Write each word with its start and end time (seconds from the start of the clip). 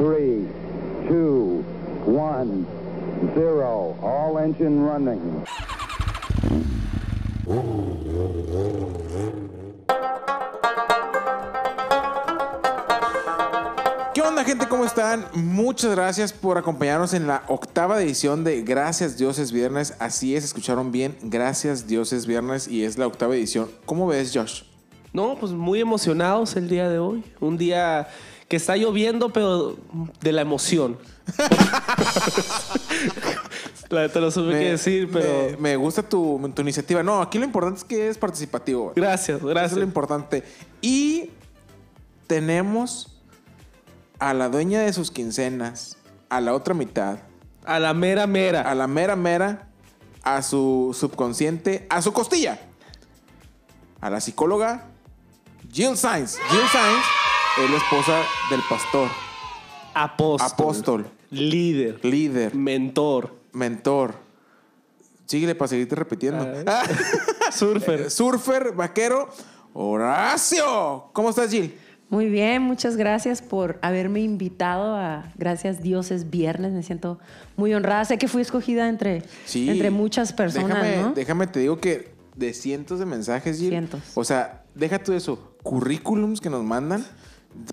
three, 0.00 0.48
two, 1.08 1.62
one, 2.06 2.66
zero. 3.34 3.94
All 4.00 4.38
engine 4.38 4.82
running. 4.82 5.44
¿Qué 14.14 14.22
onda 14.22 14.42
gente? 14.42 14.66
¿Cómo 14.68 14.86
están? 14.86 15.26
Muchas 15.34 15.94
gracias 15.94 16.32
por 16.32 16.56
acompañarnos 16.56 17.12
en 17.12 17.26
la 17.26 17.42
octava 17.48 18.00
edición 18.00 18.42
de 18.42 18.62
Gracias 18.62 19.18
Dios 19.18 19.38
es 19.38 19.52
Viernes. 19.52 19.94
Así 19.98 20.34
es, 20.34 20.44
escucharon 20.44 20.92
bien. 20.92 21.14
Gracias 21.20 21.86
Dios 21.86 22.14
es 22.14 22.26
Viernes 22.26 22.68
y 22.68 22.84
es 22.84 22.96
la 22.96 23.06
octava 23.06 23.36
edición. 23.36 23.68
¿Cómo 23.84 24.06
ves, 24.06 24.32
Josh? 24.34 24.62
No, 25.12 25.36
pues 25.38 25.52
muy 25.52 25.80
emocionados 25.80 26.56
el 26.56 26.70
día 26.70 26.88
de 26.88 26.98
hoy. 26.98 27.22
Un 27.40 27.58
día 27.58 28.08
que 28.50 28.56
está 28.56 28.76
lloviendo, 28.76 29.32
pero 29.32 29.76
de 30.20 30.32
la 30.32 30.40
emoción. 30.42 30.98
la 33.90 34.08
te 34.08 34.20
lo 34.20 34.30
supe 34.32 34.50
que 34.50 34.70
decir, 34.72 35.08
pero. 35.12 35.52
Me, 35.52 35.56
me 35.70 35.76
gusta 35.76 36.02
tu, 36.02 36.50
tu 36.52 36.62
iniciativa. 36.62 37.02
No, 37.04 37.22
aquí 37.22 37.38
lo 37.38 37.44
importante 37.44 37.78
es 37.78 37.84
que 37.84 38.08
es 38.08 38.18
participativo. 38.18 38.82
güey. 38.86 38.94
Gracias, 38.96 39.38
Eso 39.38 39.46
gracias. 39.46 39.72
es 39.72 39.78
lo 39.78 39.84
importante. 39.84 40.42
Y 40.80 41.30
tenemos 42.26 43.20
a 44.18 44.34
la 44.34 44.48
dueña 44.48 44.80
de 44.80 44.92
sus 44.92 45.12
quincenas, 45.12 45.96
a 46.28 46.40
la 46.40 46.52
otra 46.52 46.74
mitad, 46.74 47.20
A 47.64 47.78
la 47.78 47.94
mera 47.94 48.26
mera. 48.26 48.62
a 48.62 48.74
la 48.74 48.88
mera 48.88 49.14
mera, 49.14 49.68
a 50.24 50.42
su 50.42 50.90
subconsciente, 50.98 51.86
a 51.88 52.02
su 52.02 52.12
costilla, 52.12 52.58
a 54.00 54.10
la 54.10 54.20
psicóloga 54.20 54.86
Jill 55.72 55.96
Sainz. 55.96 56.36
Jill 56.50 56.68
Sainz 56.72 57.04
es 57.64 57.70
la 57.70 57.76
esposa 57.76 58.22
del 58.50 58.60
pastor, 58.68 59.08
Apóstol. 59.94 60.50
apóstol, 60.52 61.06
Líder. 61.30 62.04
líder, 62.04 62.54
Mentor. 62.54 63.34
mentor. 63.52 64.14
Síguele 65.26 65.54
para 65.54 65.68
seguirte 65.68 65.94
repitiendo. 65.94 66.44
Surfer. 67.52 68.10
Surfer, 68.10 68.72
vaquero, 68.72 69.28
Horacio. 69.72 71.10
¿Cómo 71.12 71.30
estás, 71.30 71.50
Jill? 71.50 71.74
Muy 72.08 72.28
bien, 72.28 72.62
muchas 72.62 72.96
gracias 72.96 73.40
por 73.40 73.78
haberme 73.82 74.20
invitado 74.20 74.96
a 74.96 75.30
Gracias 75.36 75.80
Dios 75.80 76.10
es 76.10 76.30
Viernes. 76.30 76.72
Me 76.72 76.82
siento 76.82 77.20
muy 77.56 77.72
honrada. 77.74 78.04
Sé 78.04 78.18
que 78.18 78.26
fui 78.26 78.42
escogida 78.42 78.88
entre, 78.88 79.22
Sí. 79.44 79.70
entre 79.70 79.90
muchas 79.90 80.32
personas, 80.32 80.82
déjame, 80.82 81.02
¿no? 81.02 81.12
Déjame 81.12 81.46
te 81.46 81.60
digo 81.60 81.78
que 81.78 82.12
de 82.34 82.52
cientos 82.52 82.98
de 82.98 83.06
mensajes, 83.06 83.58
Jill. 83.58 83.68
Cientos. 83.70 84.00
O 84.14 84.24
sea, 84.24 84.64
deja 84.74 84.98
tú 84.98 85.12
eso. 85.12 85.54
Currículums 85.62 86.40
que 86.40 86.50
nos 86.50 86.64
mandan 86.64 87.06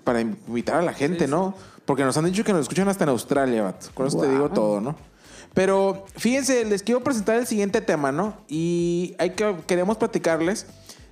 para 0.04 0.20
invitar 0.20 0.76
a 0.76 0.82
la 0.82 0.92
gente, 0.92 1.26
¿no? 1.26 1.54
Porque 1.84 2.04
nos 2.04 2.16
han 2.16 2.26
dicho 2.26 2.44
que 2.44 2.52
nos 2.52 2.62
escuchan 2.62 2.88
hasta 2.88 3.04
en 3.04 3.10
Australia, 3.10 3.62
vato. 3.62 3.88
Con 3.94 4.06
eso 4.06 4.20
te 4.20 4.30
digo 4.30 4.50
todo, 4.50 4.80
¿no? 4.80 4.96
Pero 5.54 6.04
fíjense, 6.16 6.64
les 6.64 6.82
quiero 6.82 7.02
presentar 7.02 7.36
el 7.36 7.46
siguiente 7.46 7.80
tema, 7.80 8.12
¿no? 8.12 8.36
Y 8.48 9.14
hay 9.18 9.30
que, 9.30 9.56
queremos 9.66 9.96
platicarles 9.96 10.66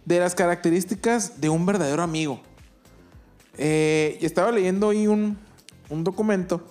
de 0.04 0.20
las 0.20 0.34
características 0.34 1.40
de 1.40 1.48
un 1.48 1.66
verdadero 1.66 2.02
amigo. 2.02 2.40
Eh, 3.58 4.18
estaba 4.20 4.52
leyendo 4.52 4.88
hoy 4.88 5.06
un, 5.06 5.38
un 5.88 6.04
documento 6.04 6.62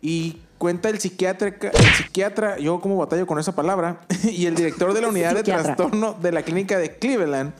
y 0.00 0.40
cuenta 0.58 0.88
el 0.88 0.98
psiquiatra, 0.98 1.48
el 1.48 1.94
psiquiatra, 1.96 2.58
yo 2.58 2.80
como 2.80 2.96
batallo 2.96 3.26
con 3.26 3.38
esa 3.38 3.54
palabra, 3.54 4.00
y 4.24 4.46
el 4.46 4.54
director 4.54 4.92
de 4.92 5.00
la 5.00 5.08
unidad 5.08 5.34
de 5.34 5.42
trastorno 5.42 6.14
de 6.20 6.32
la 6.32 6.42
clínica 6.42 6.78
de 6.78 6.96
Cleveland, 6.96 7.52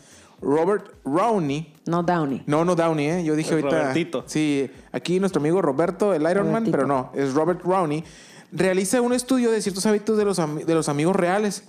Robert 0.43 0.93
Rowney. 1.05 1.73
No 1.87 2.03
Downey. 2.03 2.43
No, 2.47 2.65
no 2.65 2.75
Downey, 2.75 3.07
¿eh? 3.09 3.25
Yo 3.25 3.35
dije 3.37 3.53
ahorita. 3.53 3.71
Robertito. 3.71 4.25
Sí, 4.27 4.71
aquí 4.93 5.19
nuestro 5.21 5.41
amigo 5.41 5.63
Roberto, 5.63 6.13
el 6.15 6.23
Iron 6.31 6.51
Man, 6.53 6.67
pero 6.71 6.87
no, 6.87 7.11
es 7.15 7.33
Robert 7.35 7.63
Rowney. 7.63 8.05
Realiza 8.51 9.01
un 9.01 9.13
estudio 9.13 9.51
de 9.51 9.63
ciertos 9.63 9.87
hábitos 9.87 10.19
de 10.19 10.25
los, 10.25 10.37
de 10.37 10.75
los 10.75 10.89
amigos 10.89 11.17
reales. 11.17 11.65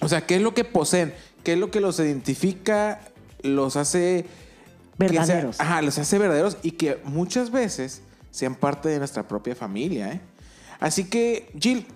O 0.00 0.08
sea, 0.08 0.22
¿qué 0.26 0.36
es 0.36 0.42
lo 0.42 0.54
que 0.54 0.64
poseen? 0.64 1.12
¿Qué 1.44 1.52
es 1.54 1.58
lo 1.58 1.70
que 1.70 1.80
los 1.80 1.98
identifica? 2.00 3.00
Los 3.42 3.76
hace 3.76 4.20
sea- 4.22 4.28
Verdaderos. 4.98 5.60
ajá, 5.60 5.82
los 5.82 5.98
hace 5.98 6.18
verdaderos 6.18 6.56
y 6.62 6.70
que 6.72 6.98
muchas 7.04 7.50
veces 7.50 8.00
sean 8.30 8.54
parte 8.54 8.88
de 8.88 8.98
nuestra 8.98 9.28
propia 9.28 9.54
familia. 9.54 10.12
¿eh? 10.12 10.20
Así 10.80 11.04
que, 11.04 11.50
Jill, 11.58 11.86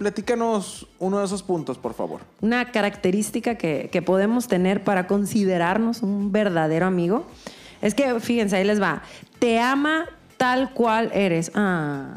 platícanos 0.00 0.86
uno 0.98 1.18
de 1.18 1.26
esos 1.26 1.42
puntos, 1.42 1.76
por 1.76 1.92
favor. 1.92 2.22
Una 2.40 2.72
característica 2.72 3.56
que, 3.56 3.90
que 3.92 4.00
podemos 4.00 4.48
tener 4.48 4.82
para 4.82 5.06
considerarnos 5.06 6.00
un 6.00 6.32
verdadero 6.32 6.86
amigo 6.86 7.26
es 7.82 7.94
que, 7.94 8.18
fíjense, 8.18 8.56
ahí 8.56 8.64
les 8.64 8.80
va. 8.80 9.02
Te 9.38 9.60
ama 9.60 10.06
tal 10.38 10.72
cual 10.72 11.10
eres. 11.12 11.52
Ah, 11.54 12.14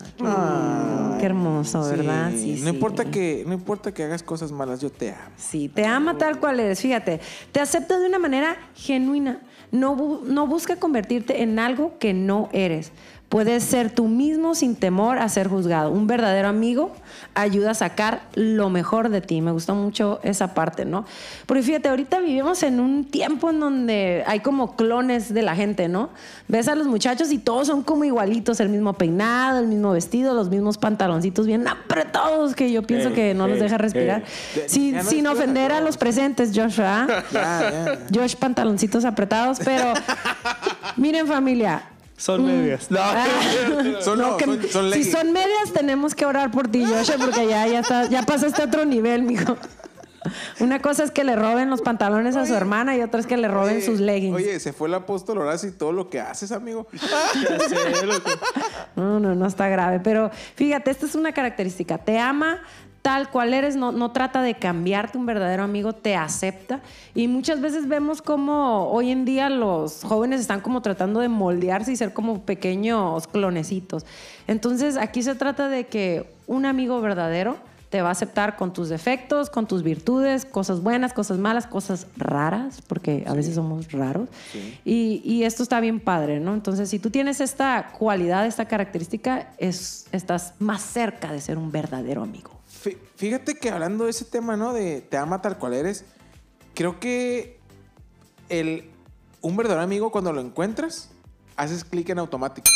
qué, 1.19 1.25
hermoso, 1.25 1.83
¿verdad? 1.83 2.31
Sí, 2.31 2.55
Sí, 2.55 2.61
no, 2.61 2.69
sí. 2.69 2.75
Importa 2.75 3.03
que, 3.03 3.43
no 3.45 3.51
importa 3.53 3.93
que 3.93 4.01
hagas 4.05 4.23
cosas 4.23 4.53
malas, 4.53 4.79
yo 4.79 4.89
te 4.89 5.11
amo. 5.11 5.31
Sí, 5.35 5.67
te 5.67 5.85
ama 5.85 6.17
tal 6.17 6.39
cual 6.39 6.61
eres, 6.61 6.79
fíjate. 6.79 7.19
Te 7.51 7.59
acepta 7.59 7.99
de 7.99 8.07
una 8.07 8.19
manera 8.19 8.55
genuina. 8.75 9.41
No, 9.71 10.21
no 10.23 10.47
busca 10.47 10.77
convertirte 10.77 11.41
en 11.41 11.59
algo 11.59 11.97
que 11.99 12.13
no 12.13 12.47
eres. 12.53 12.93
Puedes 13.33 13.63
ser 13.63 13.89
tú 13.89 14.07
mismo 14.07 14.53
sin 14.53 14.75
temor 14.75 15.17
a 15.17 15.27
ser 15.27 15.47
juzgado. 15.47 15.89
Un 15.89 16.05
verdadero 16.05 16.47
amigo 16.49 16.91
ayuda 17.33 17.71
a 17.71 17.73
sacar 17.73 18.21
lo 18.35 18.69
mejor 18.69 19.09
de 19.09 19.21
ti. 19.21 19.41
Me 19.41 19.51
gustó 19.51 19.73
mucho 19.73 20.19
esa 20.21 20.53
parte, 20.53 20.85
¿no? 20.85 21.03
Porque 21.47 21.63
fíjate, 21.63 21.89
ahorita 21.89 22.19
vivimos 22.19 22.61
en 22.61 22.79
un 22.79 23.05
tiempo 23.05 23.49
en 23.49 23.59
donde 23.59 24.23
hay 24.27 24.41
como 24.41 24.75
clones 24.75 25.33
de 25.33 25.41
la 25.41 25.55
gente, 25.55 25.87
¿no? 25.87 26.11
Ves 26.47 26.67
a 26.67 26.75
los 26.75 26.85
muchachos 26.85 27.31
y 27.31 27.39
todos 27.39 27.65
son 27.65 27.81
como 27.81 28.03
igualitos, 28.03 28.59
el 28.59 28.69
mismo 28.69 28.93
peinado, 28.93 29.61
el 29.61 29.67
mismo 29.67 29.93
vestido, 29.93 30.35
los 30.35 30.49
mismos 30.49 30.77
pantaloncitos 30.77 31.47
bien 31.47 31.67
apretados 31.67 32.53
que 32.53 32.71
yo 32.71 32.83
pienso 32.83 33.13
que 33.13 33.33
no 33.33 33.47
los 33.47 33.59
deja 33.59 33.79
respirar. 33.79 34.25
Sin, 34.67 35.25
ofender 35.25 35.71
a 35.71 35.81
los 35.81 35.97
presentes, 35.97 36.51
Josh, 36.53 36.77
¿verdad? 36.77 37.97
Josh, 38.13 38.35
pantaloncitos 38.35 39.05
apretados, 39.05 39.57
pero 39.65 39.91
miren 40.97 41.25
familia. 41.25 41.81
Son 42.23 42.45
medias. 42.45 42.89
No. 42.89 42.99
ah, 43.01 43.25
Son, 43.99 44.17
no, 44.17 44.37
que- 44.37 44.45
son, 44.45 44.61
son 44.69 44.83
si 44.85 44.89
leggings. 44.99 45.11
son 45.11 45.33
medias, 45.33 45.73
tenemos 45.73 46.15
que 46.15 46.25
orar 46.25 46.51
por 46.51 46.69
ti, 46.69 46.85
Josh, 46.85 47.11
porque 47.19 47.47
ya, 47.47 47.67
ya, 47.67 47.79
está, 47.79 48.05
ya 48.05 48.23
pasaste 48.23 48.61
a 48.61 48.65
otro 48.65 48.85
nivel, 48.85 49.23
mijo. 49.23 49.57
Una 50.61 50.79
cosa 50.81 51.03
es 51.03 51.11
que 51.11 51.25
le 51.25 51.35
roben 51.35 51.69
los 51.69 51.81
pantalones 51.81 52.37
a 52.37 52.45
su 52.45 52.53
hermana 52.53 52.95
y 52.95 53.01
otra 53.01 53.19
es 53.19 53.27
que 53.27 53.35
le 53.35 53.49
roben 53.49 53.75
Oye, 53.75 53.85
sus 53.85 53.99
leggings. 53.99 54.33
Oye, 54.33 54.57
se 54.61 54.71
fue 54.71 54.87
el 54.87 54.93
apóstol 54.93 55.39
Horacio 55.39 55.67
y 55.67 55.73
todo 55.73 55.91
lo 55.91 56.09
que 56.09 56.21
haces, 56.21 56.53
amigo. 56.53 56.87
Ya 56.93 57.59
sé, 57.67 58.05
loco. 58.05 58.29
No, 58.95 59.19
no, 59.19 59.35
no 59.35 59.45
está 59.45 59.67
grave. 59.67 59.99
Pero 59.99 60.31
fíjate, 60.55 60.91
esta 60.91 61.07
es 61.07 61.15
una 61.15 61.33
característica. 61.33 61.97
Te 61.97 62.19
ama 62.19 62.61
tal 63.03 63.29
cual 63.29 63.53
eres, 63.53 63.75
no, 63.75 63.91
no 63.91 64.11
trata 64.11 64.41
de 64.41 64.55
cambiarte, 64.55 65.17
un 65.17 65.25
verdadero 65.25 65.61
amigo 65.63 65.91
te 65.91 66.15
acepta. 66.15 66.81
Y 67.13 67.27
muchas 67.27 67.59
veces 67.59 67.87
vemos 67.89 68.21
como 68.21 68.89
hoy 68.89 69.11
en 69.11 69.25
día 69.25 69.49
los 69.49 70.03
jóvenes 70.03 70.39
están 70.39 70.61
como 70.61 70.81
tratando 70.81 71.19
de 71.19 71.27
moldearse 71.27 71.91
y 71.91 71.97
ser 71.97 72.13
como 72.13 72.43
pequeños 72.43 73.27
clonecitos. 73.27 74.05
Entonces 74.47 74.95
aquí 74.95 75.21
se 75.21 75.35
trata 75.35 75.67
de 75.67 75.85
que 75.85 76.33
un 76.47 76.65
amigo 76.65 77.01
verdadero 77.01 77.57
te 77.89 78.01
va 78.01 78.07
a 78.07 78.13
aceptar 78.13 78.55
con 78.55 78.71
tus 78.71 78.87
defectos, 78.87 79.49
con 79.49 79.67
tus 79.67 79.83
virtudes, 79.83 80.45
cosas 80.45 80.81
buenas, 80.81 81.13
cosas 81.13 81.37
malas, 81.37 81.67
cosas 81.67 82.07
raras, 82.15 82.81
porque 82.87 83.25
a 83.27 83.33
veces 83.33 83.55
somos 83.55 83.91
raros. 83.91 84.29
Y, 84.85 85.21
y 85.25 85.43
esto 85.43 85.61
está 85.61 85.81
bien 85.81 85.99
padre, 85.99 86.39
¿no? 86.39 86.53
Entonces, 86.53 86.89
si 86.89 86.99
tú 86.99 87.11
tienes 87.11 87.41
esta 87.41 87.91
cualidad, 87.99 88.47
esta 88.47 88.65
característica, 88.65 89.49
es, 89.57 90.07
estás 90.13 90.53
más 90.57 90.81
cerca 90.81 91.33
de 91.33 91.41
ser 91.41 91.57
un 91.57 91.71
verdadero 91.71 92.23
amigo. 92.23 92.62
Fí- 92.83 92.97
Fíjate 93.15 93.55
que 93.55 93.69
hablando 93.69 94.03
de 94.05 94.09
ese 94.11 94.25
tema, 94.25 94.57
¿no? 94.57 94.73
De 94.73 95.01
te 95.01 95.17
ama 95.17 95.41
tal 95.41 95.57
cual 95.57 95.73
eres, 95.73 96.05
creo 96.73 96.99
que 96.99 97.59
el, 98.49 98.91
un 99.41 99.55
verdadero 99.55 99.81
amigo 99.81 100.11
cuando 100.11 100.33
lo 100.33 100.41
encuentras, 100.41 101.09
haces 101.55 101.83
clic 101.85 102.09
en 102.09 102.19
automático. 102.19 102.67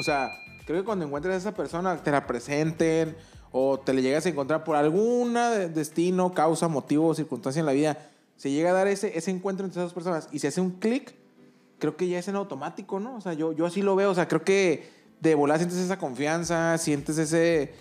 O 0.00 0.02
sea, 0.02 0.30
creo 0.66 0.80
que 0.80 0.84
cuando 0.84 1.04
encuentras 1.04 1.34
a 1.34 1.38
esa 1.38 1.54
persona, 1.54 1.96
te 2.02 2.10
la 2.10 2.26
presenten 2.26 3.16
o 3.52 3.78
te 3.78 3.92
le 3.94 4.02
llegas 4.02 4.26
a 4.26 4.28
encontrar 4.30 4.64
por 4.64 4.76
alguna 4.76 5.50
de- 5.50 5.68
destino, 5.68 6.34
causa, 6.34 6.68
motivo 6.68 7.08
o 7.08 7.14
circunstancia 7.14 7.60
en 7.60 7.66
la 7.66 7.72
vida, 7.72 7.98
se 8.36 8.50
llega 8.50 8.70
a 8.70 8.72
dar 8.74 8.86
ese, 8.88 9.16
ese 9.16 9.30
encuentro 9.30 9.64
entre 9.64 9.80
esas 9.80 9.94
personas 9.94 10.28
y 10.32 10.40
se 10.40 10.48
hace 10.48 10.60
un 10.60 10.72
clic, 10.72 11.14
creo 11.78 11.96
que 11.96 12.08
ya 12.08 12.18
es 12.18 12.28
en 12.28 12.36
automático, 12.36 13.00
¿no? 13.00 13.16
O 13.16 13.20
sea, 13.20 13.32
yo, 13.32 13.52
yo 13.52 13.64
así 13.64 13.80
lo 13.80 13.96
veo, 13.96 14.10
o 14.10 14.14
sea, 14.14 14.28
creo 14.28 14.44
que 14.44 14.90
de 15.20 15.34
volar 15.34 15.58
sientes 15.58 15.78
esa 15.78 15.98
confianza, 15.98 16.76
sientes 16.76 17.16
ese 17.16 17.72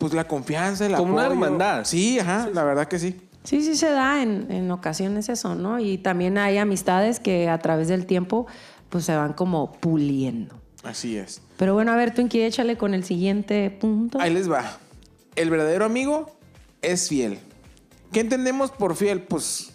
pues 0.00 0.12
la 0.14 0.26
confianza, 0.26 0.86
el 0.86 0.94
Como 0.96 1.12
una 1.12 1.26
apoyo. 1.26 1.34
hermandad. 1.44 1.84
Sí, 1.84 2.18
ajá, 2.18 2.48
la 2.52 2.64
verdad 2.64 2.88
que 2.88 2.98
sí. 2.98 3.20
Sí, 3.44 3.62
sí 3.62 3.76
se 3.76 3.90
da 3.90 4.22
en, 4.22 4.50
en 4.50 4.70
ocasiones 4.70 5.28
eso, 5.28 5.54
¿no? 5.54 5.78
Y 5.78 5.98
también 5.98 6.36
hay 6.38 6.58
amistades 6.58 7.20
que 7.20 7.48
a 7.48 7.58
través 7.58 7.86
del 7.88 8.06
tiempo 8.06 8.46
pues 8.88 9.04
se 9.04 9.14
van 9.14 9.34
como 9.34 9.72
puliendo. 9.72 10.56
Así 10.82 11.16
es. 11.16 11.42
Pero 11.58 11.74
bueno, 11.74 11.92
a 11.92 11.96
ver, 11.96 12.12
Twinkie, 12.14 12.42
échale 12.44 12.76
con 12.78 12.94
el 12.94 13.04
siguiente 13.04 13.70
punto. 13.70 14.18
Ahí 14.20 14.32
les 14.32 14.50
va. 14.50 14.78
El 15.36 15.50
verdadero 15.50 15.84
amigo 15.84 16.30
es 16.82 17.08
fiel. 17.08 17.38
¿Qué 18.12 18.20
entendemos 18.20 18.70
por 18.70 18.96
fiel? 18.96 19.20
Pues, 19.22 19.72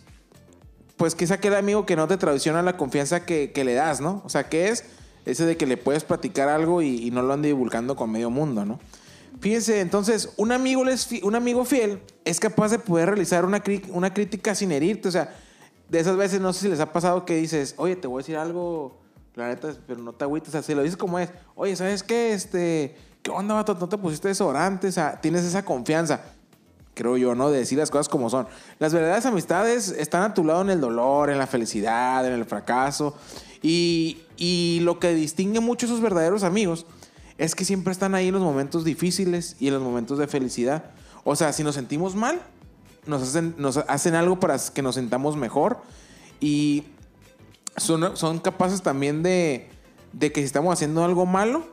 pues 0.97 1.13
que 1.15 1.23
es 1.25 1.31
aquel 1.31 1.53
amigo 1.55 1.85
que 1.85 1.95
no 1.95 2.07
te 2.07 2.17
traiciona 2.17 2.61
la 2.63 2.77
confianza 2.77 3.25
que, 3.25 3.51
que 3.51 3.63
le 3.63 3.75
das, 3.75 4.01
¿no? 4.01 4.21
O 4.25 4.29
sea, 4.29 4.49
que 4.49 4.69
es 4.69 4.83
Ese 5.25 5.45
de 5.45 5.57
que 5.57 5.65
le 5.65 5.77
puedes 5.77 6.03
platicar 6.03 6.49
algo 6.49 6.81
y, 6.81 6.97
y 7.07 7.11
no 7.11 7.21
lo 7.21 7.33
ande 7.33 7.47
divulgando 7.49 7.95
con 7.95 8.11
medio 8.11 8.29
mundo, 8.29 8.65
¿no? 8.65 8.79
Fíjense, 9.39 9.79
entonces, 9.81 10.29
un 10.37 10.51
amigo, 10.51 10.83
les 10.83 11.05
fi- 11.05 11.21
un 11.23 11.35
amigo 11.35 11.65
fiel 11.65 12.01
es 12.23 12.39
capaz 12.39 12.69
de 12.71 12.79
poder 12.79 13.09
realizar 13.09 13.45
una, 13.45 13.61
crítica 13.61 14.55
sin 14.55 14.71
herirte. 14.71 15.07
O 15.09 15.11
sea, 15.11 15.33
de 15.89 15.99
esas 15.99 16.17
veces 16.17 16.41
no 16.41 16.53
sé 16.53 16.61
si 16.61 16.67
les 16.69 16.79
ha 16.79 16.91
pasado 16.91 17.25
que 17.25 17.35
dices, 17.35 17.75
oye, 17.77 17.95
te 17.95 18.07
voy 18.07 18.19
a 18.19 18.21
decir 18.23 18.37
algo, 18.37 18.97
la 19.35 19.49
neta, 19.49 19.73
pero 19.85 20.01
no 20.01 20.13
te 20.13 20.23
agüites. 20.23 20.49
O 20.49 20.51
sea, 20.53 20.63
si 20.63 20.73
lo 20.73 20.81
dices 20.83 20.97
como 20.97 21.19
es, 21.19 21.29
oye, 21.55 21.75
¿sabes 21.75 22.01
qué? 22.01 22.33
Este, 22.33 22.95
¿qué 23.21 23.31
onda, 23.31 23.53
vato? 23.55 23.75
¿No 23.75 23.89
te 23.89 23.97
pusiste 23.97 24.29
desodorante? 24.29 24.87
O 24.87 24.91
sea, 24.91 25.19
tienes 25.21 25.43
esa 25.43 25.63
confianza 25.63 26.21
creo 26.95 27.17
yo, 27.17 27.35
¿no? 27.35 27.51
De 27.51 27.57
decir 27.57 27.77
las 27.77 27.91
cosas 27.91 28.07
como 28.07 28.29
son. 28.29 28.47
Las 28.79 28.93
verdaderas 28.93 29.25
amistades 29.25 29.89
están 29.89 30.23
a 30.23 30.33
tu 30.33 30.45
lado 30.45 30.61
en 30.61 30.69
el 30.69 30.79
dolor, 30.79 31.29
en 31.29 31.37
la 31.37 31.45
felicidad, 31.45 32.25
en 32.25 32.31
el 32.31 32.45
fracaso. 32.45 33.17
Y, 33.61 34.19
y 34.37 34.79
lo 34.81 34.97
que 34.97 35.13
distingue 35.13 35.59
mucho 35.59 35.85
a 35.85 35.89
esos 35.89 35.99
verdaderos 36.01 36.43
amigos 36.43 36.85
es 37.37 37.55
que 37.55 37.65
siempre 37.65 37.91
están 37.91 38.15
ahí 38.15 38.27
en 38.27 38.33
los 38.33 38.43
momentos 38.43 38.83
difíciles 38.83 39.55
y 39.59 39.67
en 39.67 39.73
los 39.73 39.83
momentos 39.83 40.17
de 40.17 40.27
felicidad. 40.27 40.91
O 41.23 41.35
sea, 41.35 41.51
si 41.53 41.63
nos 41.63 41.75
sentimos 41.75 42.15
mal, 42.15 42.41
nos 43.05 43.21
hacen, 43.21 43.55
nos 43.57 43.77
hacen 43.77 44.15
algo 44.15 44.39
para 44.39 44.57
que 44.73 44.81
nos 44.81 44.95
sentamos 44.95 45.35
mejor. 45.35 45.79
Y 46.39 46.85
son, 47.77 48.15
son 48.15 48.39
capaces 48.39 48.81
también 48.81 49.23
de, 49.23 49.69
de 50.13 50.31
que 50.31 50.41
si 50.41 50.45
estamos 50.45 50.73
haciendo 50.73 51.03
algo 51.03 51.25
malo, 51.25 51.65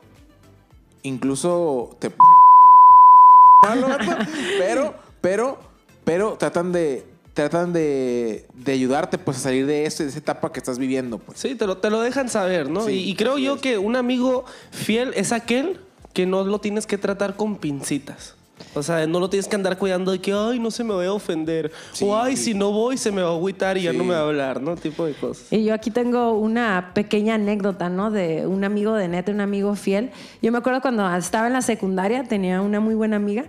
incluso 1.02 1.96
te 1.98 2.10
malo, 3.62 3.86
pero, 4.58 4.94
pero, 5.20 5.58
pero 6.04 6.36
tratan 6.38 6.72
de, 6.72 7.11
tratan 7.34 7.72
de, 7.72 8.46
de 8.54 8.72
ayudarte 8.72 9.18
pues 9.18 9.38
a 9.38 9.40
salir 9.40 9.66
de, 9.66 9.86
ese, 9.86 10.02
de 10.04 10.10
esa 10.10 10.18
etapa 10.18 10.52
que 10.52 10.58
estás 10.60 10.78
viviendo. 10.78 11.18
Pues. 11.18 11.38
Sí, 11.38 11.54
te 11.54 11.66
lo, 11.66 11.78
te 11.78 11.90
lo 11.90 12.00
dejan 12.00 12.28
saber, 12.28 12.68
¿no? 12.70 12.84
Sí, 12.86 12.92
y, 12.92 13.10
y 13.10 13.14
creo 13.14 13.38
yo 13.38 13.54
es. 13.56 13.60
que 13.62 13.78
un 13.78 13.96
amigo 13.96 14.44
fiel 14.70 15.12
es 15.16 15.32
aquel 15.32 15.80
que 16.12 16.26
no 16.26 16.44
lo 16.44 16.60
tienes 16.60 16.86
que 16.86 16.98
tratar 16.98 17.36
con 17.36 17.56
pincitas. 17.56 18.34
O 18.74 18.82
sea, 18.82 19.06
no 19.06 19.18
lo 19.18 19.28
tienes 19.28 19.48
que 19.48 19.56
andar 19.56 19.76
cuidando 19.76 20.12
de 20.12 20.20
que, 20.20 20.32
ay, 20.32 20.58
no 20.60 20.70
se 20.70 20.84
me 20.84 20.94
vaya 20.94 21.08
a 21.08 21.14
ofender. 21.14 21.72
Sí. 21.92 22.04
O, 22.06 22.16
ay, 22.16 22.36
si 22.36 22.54
no 22.54 22.70
voy, 22.70 22.96
se 22.96 23.10
me 23.10 23.20
va 23.20 23.30
a 23.30 23.32
agüitar 23.32 23.76
y 23.76 23.82
ya 23.82 23.90
Sí. 23.90 23.96
no 23.98 24.04
me 24.04 24.14
va 24.14 24.20
a 24.20 24.24
hablar, 24.24 24.60
¿no? 24.62 24.76
Tipo 24.76 25.04
de 25.04 25.14
cosas. 25.14 25.46
Y 25.52 25.64
yo 25.64 25.74
aquí 25.74 25.90
tengo 25.90 26.32
una 26.34 26.92
pequeña 26.94 27.34
anécdota, 27.34 27.88
¿no? 27.88 28.10
De 28.10 28.46
un 28.46 28.62
amigo 28.62 28.94
de 28.94 29.08
neta, 29.08 29.32
un 29.32 29.40
amigo 29.40 29.74
fiel. 29.74 30.10
Yo 30.42 30.52
me 30.52 30.58
acuerdo 30.58 30.80
cuando 30.80 31.12
estaba 31.16 31.48
en 31.48 31.54
la 31.54 31.62
secundaria, 31.62 32.24
tenía 32.24 32.60
una 32.60 32.78
muy 32.78 32.94
buena 32.94 33.16
amiga 33.16 33.46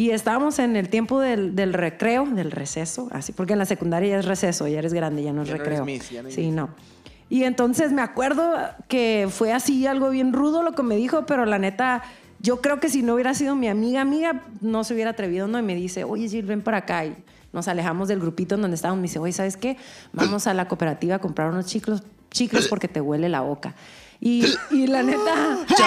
y 0.00 0.12
estábamos 0.12 0.58
en 0.58 0.76
el 0.76 0.88
tiempo 0.88 1.20
del, 1.20 1.54
del 1.54 1.74
recreo, 1.74 2.24
del 2.24 2.50
receso, 2.52 3.08
así, 3.12 3.32
porque 3.32 3.52
en 3.52 3.58
la 3.58 3.66
secundaria 3.66 4.08
ya 4.12 4.18
es 4.20 4.24
receso, 4.24 4.66
ya 4.66 4.78
eres 4.78 4.94
grande, 4.94 5.22
ya 5.22 5.34
no 5.34 5.42
es 5.42 5.48
Ya 5.48 5.56
no 5.56 5.62
eres 5.62 5.68
recreo. 5.68 5.84
miss, 5.84 6.08
ya 6.08 6.22
no 6.22 6.30
sí, 6.30 6.46
miss. 6.46 6.54
no. 6.54 6.70
Y 7.28 7.44
entonces 7.44 7.92
me 7.92 8.00
acuerdo 8.00 8.54
que 8.88 9.28
fue 9.30 9.52
así 9.52 9.86
algo 9.86 10.08
bien 10.08 10.32
rudo 10.32 10.62
lo 10.62 10.72
que 10.72 10.82
me 10.82 10.96
dijo, 10.96 11.26
pero 11.26 11.44
la 11.44 11.58
neta, 11.58 12.02
yo 12.38 12.62
creo 12.62 12.80
que 12.80 12.88
si 12.88 13.02
no 13.02 13.12
hubiera 13.12 13.34
sido 13.34 13.56
mi 13.56 13.68
amiga, 13.68 14.00
amiga, 14.00 14.42
no 14.62 14.84
se 14.84 14.94
hubiera 14.94 15.10
atrevido, 15.10 15.46
¿no? 15.48 15.58
Y 15.58 15.62
me 15.62 15.74
dice, 15.74 16.04
oye, 16.04 16.28
Gil, 16.30 16.46
ven 16.46 16.62
para 16.62 16.78
acá. 16.78 17.04
Y 17.04 17.14
nos 17.52 17.68
alejamos 17.68 18.08
del 18.08 18.20
grupito 18.20 18.54
en 18.54 18.62
donde 18.62 18.76
estábamos. 18.76 19.00
Me 19.02 19.06
dice, 19.08 19.18
oye, 19.18 19.32
¿sabes 19.34 19.58
qué? 19.58 19.76
Vamos 20.14 20.46
a 20.46 20.54
la 20.54 20.66
cooperativa 20.66 21.16
a 21.16 21.18
comprar 21.18 21.50
unos 21.50 21.66
chiclos, 21.66 22.02
chicles 22.30 22.68
porque 22.68 22.88
te 22.88 23.02
huele 23.02 23.28
la 23.28 23.42
boca. 23.42 23.74
Y, 24.18 24.46
y 24.70 24.86
la 24.86 25.02
neta... 25.02 25.58
Sí, 25.68 25.82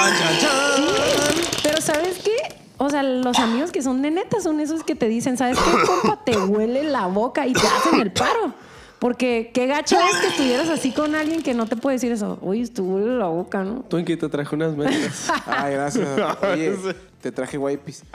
pero 1.64 1.82
¿sabes 1.82 2.20
qué? 2.24 2.63
O 2.86 2.90
sea, 2.90 3.02
los 3.04 3.40
amigos 3.40 3.72
que 3.72 3.82
son 3.82 4.02
de 4.02 4.12
neta 4.12 4.42
son 4.42 4.60
esos 4.60 4.84
que 4.84 4.96
te 4.96 5.08
dicen, 5.08 5.38
¿sabes 5.38 5.58
qué, 5.58 5.72
compa? 5.88 6.24
Te 6.24 6.38
huele 6.38 6.84
la 6.84 7.08
boca 7.08 7.48
y 7.48 7.54
te 7.54 7.66
hacen 7.66 8.00
el 8.00 8.12
paro. 8.12 8.54
Porque 9.00 9.52
qué 9.54 9.68
gacho 9.68 9.98
es 10.00 10.16
que 10.16 10.28
estuvieras 10.28 10.70
así 10.70 10.92
con 10.92 11.14
alguien 11.14 11.44
que 11.44 11.54
no 11.54 11.66
te 11.66 11.76
puede 11.76 11.96
decir 11.96 12.14
eso. 12.14 12.40
Oye, 12.42 12.66
te 12.70 12.82
huele 12.82 13.18
la 13.18 13.26
boca, 13.28 13.62
¿no? 13.64 13.82
Twinkie 13.90 14.16
te 14.16 14.30
traje 14.30 14.56
unas 14.56 14.78
mentas. 14.78 15.30
Ay, 15.46 15.74
gracias. 15.74 16.08
Oye, 16.42 16.74
te 17.22 17.30
traje 17.32 17.58
wipes. 17.58 18.04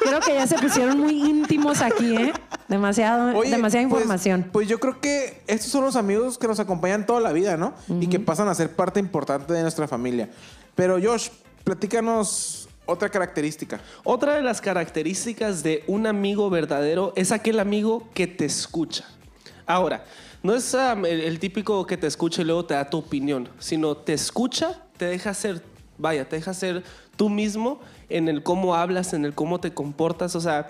Creo 0.00 0.20
que 0.20 0.34
ya 0.34 0.46
se 0.46 0.56
pusieron 0.56 0.98
muy 0.98 1.22
íntimos 1.22 1.82
aquí, 1.82 2.16
¿eh? 2.16 2.32
Demasiado, 2.68 3.36
Oye, 3.38 3.50
demasiada 3.50 3.86
pues- 3.86 4.00
información. 4.00 4.48
Pues, 4.50 4.66
yo 4.68 4.80
creo 4.80 4.98
que 5.00 5.42
estos 5.46 5.70
son 5.70 5.84
los 5.84 5.96
amigos 5.96 6.38
que 6.38 6.46
nos 6.48 6.58
acompañan 6.58 7.04
toda 7.04 7.20
la 7.20 7.32
vida, 7.32 7.56
¿no? 7.58 7.74
Y 8.00 8.06
que 8.06 8.18
pasan 8.18 8.48
a 8.48 8.54
ser 8.54 8.74
parte 8.74 8.98
importante 8.98 9.52
de 9.52 9.60
nuestra 9.62 9.86
familia. 9.86 10.30
Pero 10.74 10.98
Josh, 11.02 11.28
platícanos 11.64 12.65
otra 12.86 13.08
característica. 13.08 13.80
Otra 14.04 14.34
de 14.34 14.42
las 14.42 14.60
características 14.60 15.62
de 15.62 15.84
un 15.86 16.06
amigo 16.06 16.48
verdadero 16.48 17.12
es 17.16 17.32
aquel 17.32 17.60
amigo 17.60 18.08
que 18.14 18.26
te 18.26 18.44
escucha. 18.44 19.04
Ahora, 19.66 20.04
no 20.42 20.54
es 20.54 20.72
um, 20.74 21.04
el, 21.04 21.20
el 21.20 21.38
típico 21.40 21.84
que 21.86 21.96
te 21.96 22.06
escucha 22.06 22.42
y 22.42 22.44
luego 22.44 22.64
te 22.64 22.74
da 22.74 22.88
tu 22.88 22.98
opinión, 22.98 23.48
sino 23.58 23.96
te 23.96 24.12
escucha, 24.12 24.80
te 24.96 25.06
deja 25.06 25.34
ser, 25.34 25.60
vaya, 25.98 26.28
te 26.28 26.36
deja 26.36 26.54
ser 26.54 26.84
tú 27.16 27.28
mismo 27.28 27.80
en 28.08 28.28
el 28.28 28.42
cómo 28.42 28.74
hablas, 28.76 29.12
en 29.12 29.24
el 29.24 29.34
cómo 29.34 29.58
te 29.58 29.74
comportas, 29.74 30.36
o 30.36 30.40
sea, 30.40 30.68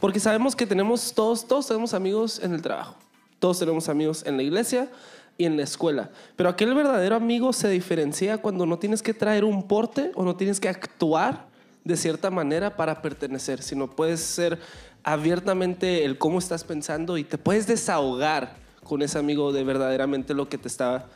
porque 0.00 0.20
sabemos 0.20 0.54
que 0.54 0.66
tenemos 0.66 1.14
todos, 1.14 1.46
todos 1.46 1.68
tenemos 1.68 1.94
amigos 1.94 2.38
en 2.42 2.52
el 2.52 2.60
trabajo, 2.60 2.96
todos 3.38 3.58
tenemos 3.58 3.88
amigos 3.88 4.24
en 4.26 4.36
la 4.36 4.42
iglesia 4.42 4.90
y 5.38 5.46
en 5.46 5.56
la 5.56 5.62
escuela, 5.62 6.10
pero 6.36 6.50
aquel 6.50 6.74
verdadero 6.74 7.16
amigo 7.16 7.52
se 7.52 7.68
diferencia 7.68 8.38
cuando 8.38 8.66
no 8.66 8.78
tienes 8.78 9.02
que 9.02 9.14
traer 9.14 9.44
un 9.44 9.66
porte 9.66 10.12
o 10.14 10.24
no 10.24 10.36
tienes 10.36 10.60
que 10.60 10.68
actuar 10.68 11.46
de 11.84 11.96
cierta 11.96 12.30
manera 12.30 12.76
para 12.76 13.02
pertenecer, 13.02 13.62
sino 13.62 13.90
puedes 13.90 14.20
ser 14.20 14.58
abiertamente 15.02 16.04
el 16.04 16.18
cómo 16.18 16.38
estás 16.38 16.64
pensando 16.64 17.18
y 17.18 17.24
te 17.24 17.38
puedes 17.38 17.66
desahogar 17.66 18.56
con 18.82 19.02
ese 19.02 19.18
amigo 19.18 19.52
de 19.52 19.64
verdaderamente 19.64 20.34
lo 20.34 20.48
que 20.48 20.58
te 20.58 20.68
está 20.68 21.06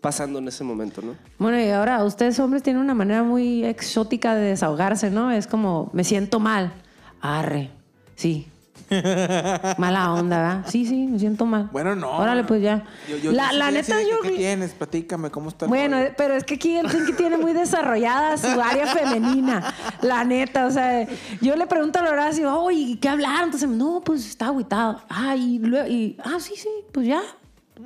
pasando 0.00 0.38
en 0.38 0.48
ese 0.48 0.64
momento, 0.64 1.02
¿no? 1.02 1.16
Bueno, 1.38 1.60
y 1.60 1.68
ahora 1.70 2.02
ustedes 2.04 2.38
hombres 2.38 2.62
tienen 2.62 2.82
una 2.82 2.94
manera 2.94 3.22
muy 3.22 3.64
exótica 3.64 4.34
de 4.34 4.42
desahogarse, 4.50 5.10
¿no? 5.10 5.30
Es 5.30 5.46
como, 5.46 5.90
me 5.92 6.04
siento 6.04 6.38
mal. 6.40 6.72
Arre, 7.20 7.70
sí. 8.14 8.48
Mala 9.78 10.12
onda, 10.14 10.36
¿verdad? 10.40 10.64
Sí, 10.68 10.86
sí, 10.86 11.06
me 11.06 11.18
siento 11.18 11.44
mal. 11.46 11.68
Bueno, 11.72 11.94
no. 11.94 12.10
Órale, 12.18 12.44
pues 12.44 12.62
ya. 12.62 12.84
Yo- 13.08 13.16
yo- 13.18 13.32
la 13.32 13.52
yo 13.52 13.58
la 13.58 13.70
neta, 13.70 13.96
yo... 14.02 14.20
¿Qué 14.22 14.30
tienes? 14.30 14.72
Platícame, 14.72 15.30
¿cómo 15.30 15.48
estás? 15.50 15.68
Bueno, 15.68 15.96
pero 16.16 16.34
es 16.34 16.44
que 16.44 16.54
aquí 16.54 16.76
el 16.76 16.88
Tinky 16.90 17.12
tiene 17.12 17.36
muy 17.36 17.52
desarrollada 17.52 18.36
su 18.36 18.60
área 18.60 18.86
femenina, 18.86 19.74
la 20.02 20.24
neta, 20.24 20.66
o 20.66 20.70
sea, 20.70 21.06
yo 21.40 21.56
le 21.56 21.66
pregunto 21.66 21.98
a 21.98 22.02
Horacio, 22.02 22.54
oye, 22.60 22.98
¿qué 23.00 23.08
hablaron? 23.08 23.44
Entonces, 23.44 23.68
no, 23.68 24.00
pues 24.04 24.26
está 24.26 24.46
agüitado. 24.46 25.00
Ah, 25.08 25.36
y, 25.36 25.58
luego- 25.58 25.88
y 25.88 26.16
ah, 26.24 26.38
sí, 26.40 26.54
sí, 26.56 26.68
pues 26.92 27.06
ya, 27.06 27.20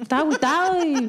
está 0.00 0.18
agüitado 0.18 0.84
y 0.84 1.08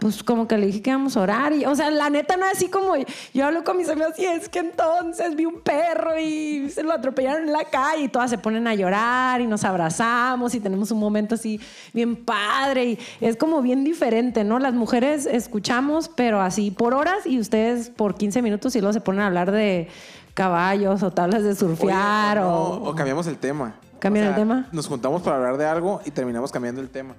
pues 0.00 0.22
como 0.22 0.46
que 0.46 0.56
le 0.58 0.66
dije 0.66 0.82
que 0.82 0.90
íbamos 0.90 1.16
a 1.16 1.20
orar. 1.20 1.52
Y, 1.52 1.64
o 1.64 1.74
sea, 1.74 1.90
la 1.90 2.10
neta 2.10 2.36
no 2.36 2.46
es 2.46 2.52
así 2.52 2.68
como 2.68 2.94
yo 3.32 3.46
hablo 3.46 3.64
con 3.64 3.76
mis 3.76 3.88
amigos 3.88 4.18
y 4.18 4.24
es 4.24 4.48
que 4.48 4.60
entonces 4.60 5.34
vi 5.36 5.46
un 5.46 5.60
perro 5.60 6.18
y 6.18 6.70
se 6.70 6.82
lo 6.82 6.92
atropellaron 6.92 7.44
en 7.44 7.52
la 7.52 7.64
calle 7.64 8.04
y 8.04 8.08
todas 8.08 8.30
se 8.30 8.38
ponen 8.38 8.66
a 8.66 8.74
llorar 8.74 9.40
y 9.40 9.46
nos 9.46 9.64
abrazamos 9.64 10.54
y 10.54 10.60
tenemos 10.60 10.90
un 10.90 10.98
momento 10.98 11.34
así 11.34 11.60
bien 11.92 12.16
padre 12.16 12.84
y 12.84 12.98
es 13.20 13.36
como 13.36 13.62
bien 13.62 13.84
diferente, 13.84 14.44
¿no? 14.44 14.58
Las 14.58 14.74
mujeres 14.74 15.26
escuchamos, 15.26 16.08
pero 16.08 16.40
así 16.40 16.70
por 16.70 16.94
horas 16.94 17.26
y 17.26 17.38
ustedes 17.38 17.90
por 17.90 18.16
15 18.16 18.42
minutos 18.42 18.74
y 18.76 18.80
luego 18.80 18.92
se 18.92 19.00
ponen 19.00 19.22
a 19.22 19.26
hablar 19.26 19.50
de 19.50 19.88
caballos 20.34 21.02
o 21.02 21.10
tablas 21.10 21.42
de 21.42 21.54
surfear 21.54 22.38
o, 22.38 22.42
no, 22.42 22.58
o, 22.58 22.90
o 22.90 22.94
cambiamos 22.94 23.26
el 23.26 23.38
tema. 23.38 23.74
¿Cambian 23.98 24.26
el 24.26 24.34
tema? 24.34 24.68
Nos 24.72 24.86
juntamos 24.86 25.22
para 25.22 25.36
hablar 25.36 25.56
de 25.56 25.64
algo 25.64 26.00
y 26.04 26.10
terminamos 26.10 26.52
cambiando 26.52 26.80
el 26.80 26.90
tema. 26.90 27.14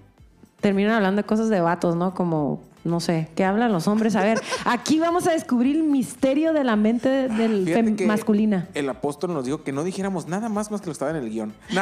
Terminan 0.62 0.94
hablando 0.94 1.22
de 1.22 1.28
cosas 1.28 1.50
de 1.50 1.62
vatos, 1.62 1.96
¿no? 1.96 2.14
Como, 2.14 2.62
no 2.84 3.00
sé, 3.00 3.30
¿qué 3.36 3.44
hablan 3.44 3.72
los 3.72 3.88
hombres? 3.88 4.16
A 4.16 4.24
ver, 4.24 4.40
aquí 4.66 5.00
vamos 5.00 5.28
a 5.28 5.32
descubrir 5.32 5.76
el 5.76 5.84
misterio 5.84 6.54
de 6.54 6.64
la 6.64 6.76
mente 6.76 7.10
del 7.28 7.66
Fíjate 7.66 7.90
fem- 7.92 7.96
que 7.96 8.06
masculina. 8.06 8.68
El 8.74 8.90
apóstol 8.90 9.34
nos 9.34 9.46
dijo 9.46 9.64
que 9.64 9.72
no 9.72 9.84
dijéramos 9.84 10.28
nada 10.28 10.50
más 10.50 10.72
más 10.72 10.82
que 10.82 10.88
lo 10.88 10.92
estaba 10.94 11.12
en 11.12 11.18
el 11.18 11.30
guion. 11.30 11.54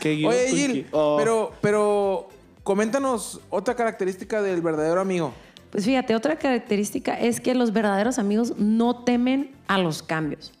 ¿Qué 0.00 0.14
guion, 0.16 0.32
Oye? 0.32 0.48
Gil, 0.48 0.86
Oh. 0.92 1.16
pero, 1.18 1.52
pero 1.60 2.28
coméntanos 2.64 3.40
otra 3.50 3.74
característica 3.74 4.42
del 4.42 4.60
verdadero 4.62 5.00
amigo. 5.00 5.32
Pues 5.70 5.84
fíjate, 5.84 6.16
otra 6.16 6.36
característica 6.36 7.14
es 7.18 7.40
que 7.40 7.54
los 7.54 7.72
verdaderos 7.72 8.18
amigos 8.18 8.54
no 8.58 9.04
temen 9.04 9.52
a 9.68 9.78
los 9.78 10.02
cambios. 10.02 10.52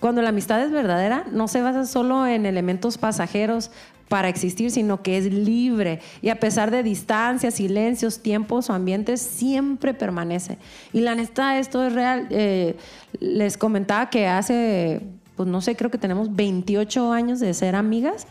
Cuando 0.00 0.20
la 0.22 0.28
amistad 0.28 0.62
es 0.62 0.70
verdadera, 0.70 1.24
no 1.32 1.48
se 1.48 1.62
basa 1.62 1.86
solo 1.86 2.26
en 2.26 2.44
elementos 2.44 2.98
pasajeros 2.98 3.70
para 4.08 4.28
existir, 4.28 4.70
sino 4.70 5.02
que 5.02 5.18
es 5.18 5.32
libre 5.32 6.00
y 6.22 6.28
a 6.28 6.38
pesar 6.38 6.70
de 6.70 6.82
distancias, 6.82 7.54
silencios, 7.54 8.20
tiempos 8.20 8.70
o 8.70 8.72
ambientes, 8.72 9.20
siempre 9.20 9.94
permanece. 9.94 10.58
Y 10.92 11.00
la 11.00 11.14
neta, 11.14 11.58
esto 11.58 11.84
es 11.84 11.92
real. 11.92 12.28
Eh, 12.30 12.76
les 13.18 13.56
comentaba 13.56 14.10
que 14.10 14.26
hace, 14.26 15.00
pues 15.34 15.48
no 15.48 15.60
sé, 15.60 15.74
creo 15.74 15.90
que 15.90 15.98
tenemos 15.98 16.34
28 16.34 17.12
años 17.12 17.40
de 17.40 17.52
ser 17.54 17.74
amigas. 17.74 18.26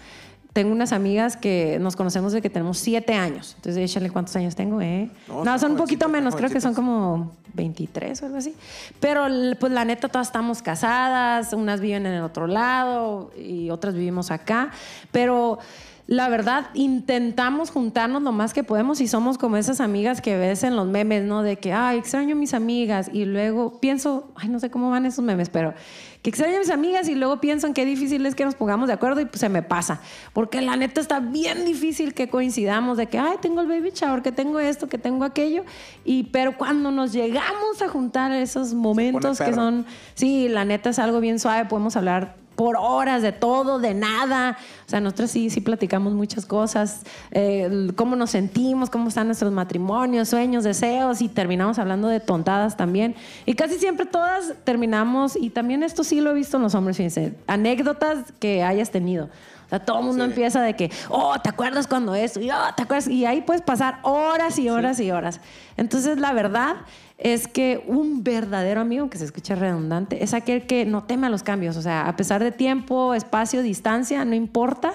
Tengo 0.55 0.71
unas 0.71 0.93
amigas 0.93 1.35
que 1.35 1.79
nos 1.81 1.97
conocemos 1.97 2.31
de 2.31 2.41
que 2.41 2.49
tenemos 2.49 2.77
7 2.77 3.13
años. 3.13 3.55
Entonces, 3.57 3.91
échale 3.91 4.09
cuántos 4.09 4.37
años 4.37 4.55
tengo, 4.55 4.79
¿eh? 4.79 5.09
No, 5.27 5.43
No, 5.43 5.59
son 5.59 5.71
un 5.71 5.77
poquito 5.77 6.07
menos, 6.07 6.33
creo 6.33 6.49
que 6.49 6.61
son 6.61 6.73
como 6.73 7.33
23 7.55 8.21
o 8.21 8.25
algo 8.27 8.37
así. 8.37 8.55
Pero 9.01 9.25
pues 9.59 9.73
la 9.73 9.83
neta 9.83 10.07
todas 10.07 10.27
estamos 10.27 10.61
casadas, 10.61 11.51
unas 11.51 11.81
viven 11.81 12.05
en 12.05 12.13
el 12.13 12.23
otro 12.23 12.47
lado 12.47 13.31
y 13.37 13.69
otras 13.69 13.95
vivimos 13.95 14.31
acá. 14.31 14.69
Pero 15.11 15.59
la 16.07 16.29
verdad, 16.29 16.67
intentamos 16.75 17.71
juntarnos 17.71 18.21
lo 18.21 18.31
más 18.31 18.53
que 18.53 18.63
podemos 18.63 19.01
y 19.01 19.07
somos 19.07 19.39
como 19.39 19.57
esas 19.57 19.81
amigas 19.81 20.21
que 20.21 20.37
ves 20.37 20.63
en 20.63 20.75
los 20.75 20.85
memes, 20.85 21.23
¿no? 21.23 21.41
De 21.41 21.57
que, 21.57 21.73
ay, 21.73 21.97
extraño 21.97 22.35
a 22.35 22.37
mis 22.37 22.53
amigas 22.53 23.09
y 23.11 23.25
luego 23.25 23.79
pienso, 23.79 24.31
ay, 24.35 24.49
no 24.49 24.59
sé 24.59 24.69
cómo 24.69 24.91
van 24.91 25.07
esos 25.07 25.25
memes, 25.25 25.49
pero 25.49 25.73
que 26.21 26.29
extraño 26.29 26.57
a 26.57 26.59
mis 26.59 26.69
amigas 26.69 27.09
y 27.09 27.15
luego 27.15 27.41
pienso 27.41 27.65
en 27.65 27.73
qué 27.73 27.85
difícil 27.85 28.23
es 28.27 28.35
que 28.35 28.45
nos 28.45 28.53
pongamos 28.53 28.87
de 28.87 28.93
acuerdo 28.93 29.19
y 29.19 29.25
pues 29.25 29.39
se 29.39 29.49
me 29.49 29.63
pasa. 29.63 29.99
Porque 30.31 30.61
la 30.61 30.75
neta 30.75 31.01
está 31.01 31.19
bien 31.19 31.65
difícil 31.65 32.13
que 32.13 32.29
coincidamos 32.29 32.97
de 32.97 33.07
que, 33.07 33.17
ay, 33.17 33.37
tengo 33.41 33.61
el 33.61 33.67
baby 33.67 33.89
shower, 33.91 34.21
que 34.21 34.31
tengo 34.31 34.59
esto, 34.59 34.87
que 34.87 34.99
tengo 34.99 35.23
aquello. 35.23 35.63
Y, 36.03 36.25
pero 36.25 36.55
cuando 36.55 36.91
nos 36.91 37.13
llegamos 37.13 37.81
a 37.81 37.89
juntar 37.89 38.31
esos 38.31 38.75
momentos 38.75 39.39
que 39.39 39.55
son, 39.55 39.87
sí, 40.13 40.49
la 40.49 40.65
neta 40.65 40.91
es 40.91 40.99
algo 40.99 41.19
bien 41.19 41.39
suave, 41.39 41.65
podemos 41.65 41.95
hablar 41.95 42.44
por 42.55 42.77
horas 42.77 43.21
de 43.21 43.31
todo, 43.31 43.79
de 43.79 43.93
nada. 43.93 44.57
O 44.85 44.89
sea, 44.89 44.99
nosotros 45.01 45.31
sí, 45.31 45.49
sí 45.49 45.61
platicamos 45.61 46.13
muchas 46.13 46.45
cosas, 46.45 47.03
eh, 47.31 47.89
cómo 47.95 48.15
nos 48.15 48.31
sentimos, 48.31 48.89
cómo 48.89 49.09
están 49.09 49.27
nuestros 49.27 49.51
matrimonios, 49.51 50.29
sueños, 50.29 50.63
deseos, 50.63 51.21
y 51.21 51.29
terminamos 51.29 51.79
hablando 51.79 52.07
de 52.07 52.19
tontadas 52.19 52.77
también. 52.77 53.15
Y 53.45 53.55
casi 53.55 53.75
siempre 53.75 54.05
todas 54.05 54.53
terminamos, 54.63 55.35
y 55.35 55.49
también 55.49 55.83
esto 55.83 56.03
sí 56.03 56.21
lo 56.21 56.31
he 56.31 56.33
visto 56.33 56.57
en 56.57 56.63
los 56.63 56.75
hombres, 56.75 56.97
fíjense, 56.97 57.33
anécdotas 57.47 58.33
que 58.39 58.63
hayas 58.63 58.91
tenido. 58.91 59.29
O 59.65 59.69
sea, 59.69 59.79
todo 59.79 59.99
el 59.99 60.05
mundo 60.05 60.23
empieza 60.23 60.61
de 60.61 60.75
que, 60.75 60.91
oh, 61.09 61.39
¿te 61.39 61.49
acuerdas 61.49 61.87
cuando 61.87 62.13
eso? 62.13 62.39
Y, 62.39 62.51
oh, 62.51 62.73
¿te 62.77 62.83
acuerdas? 62.83 63.07
Y 63.07 63.25
ahí 63.25 63.41
puedes 63.41 63.63
pasar 63.63 63.97
horas 64.03 64.59
y 64.59 64.69
horas 64.69 64.99
y 64.99 65.11
horas. 65.11 65.41
Entonces, 65.75 66.19
la 66.19 66.33
verdad 66.33 66.75
es 67.17 67.47
que 67.47 67.83
un 67.87 68.23
verdadero 68.23 68.81
amigo, 68.81 69.01
aunque 69.01 69.17
se 69.17 69.25
escuche 69.25 69.55
redundante, 69.55 70.23
es 70.23 70.33
aquel 70.33 70.65
que 70.67 70.85
no 70.85 71.03
teme 71.05 71.27
a 71.27 71.29
los 71.29 71.43
cambios. 71.43 71.77
O 71.77 71.81
sea, 71.81 72.07
a 72.07 72.15
pesar 72.15 72.43
de 72.43 72.51
tiempo, 72.51 73.13
espacio, 73.13 73.61
distancia, 73.61 74.25
no 74.25 74.35
importa. 74.35 74.93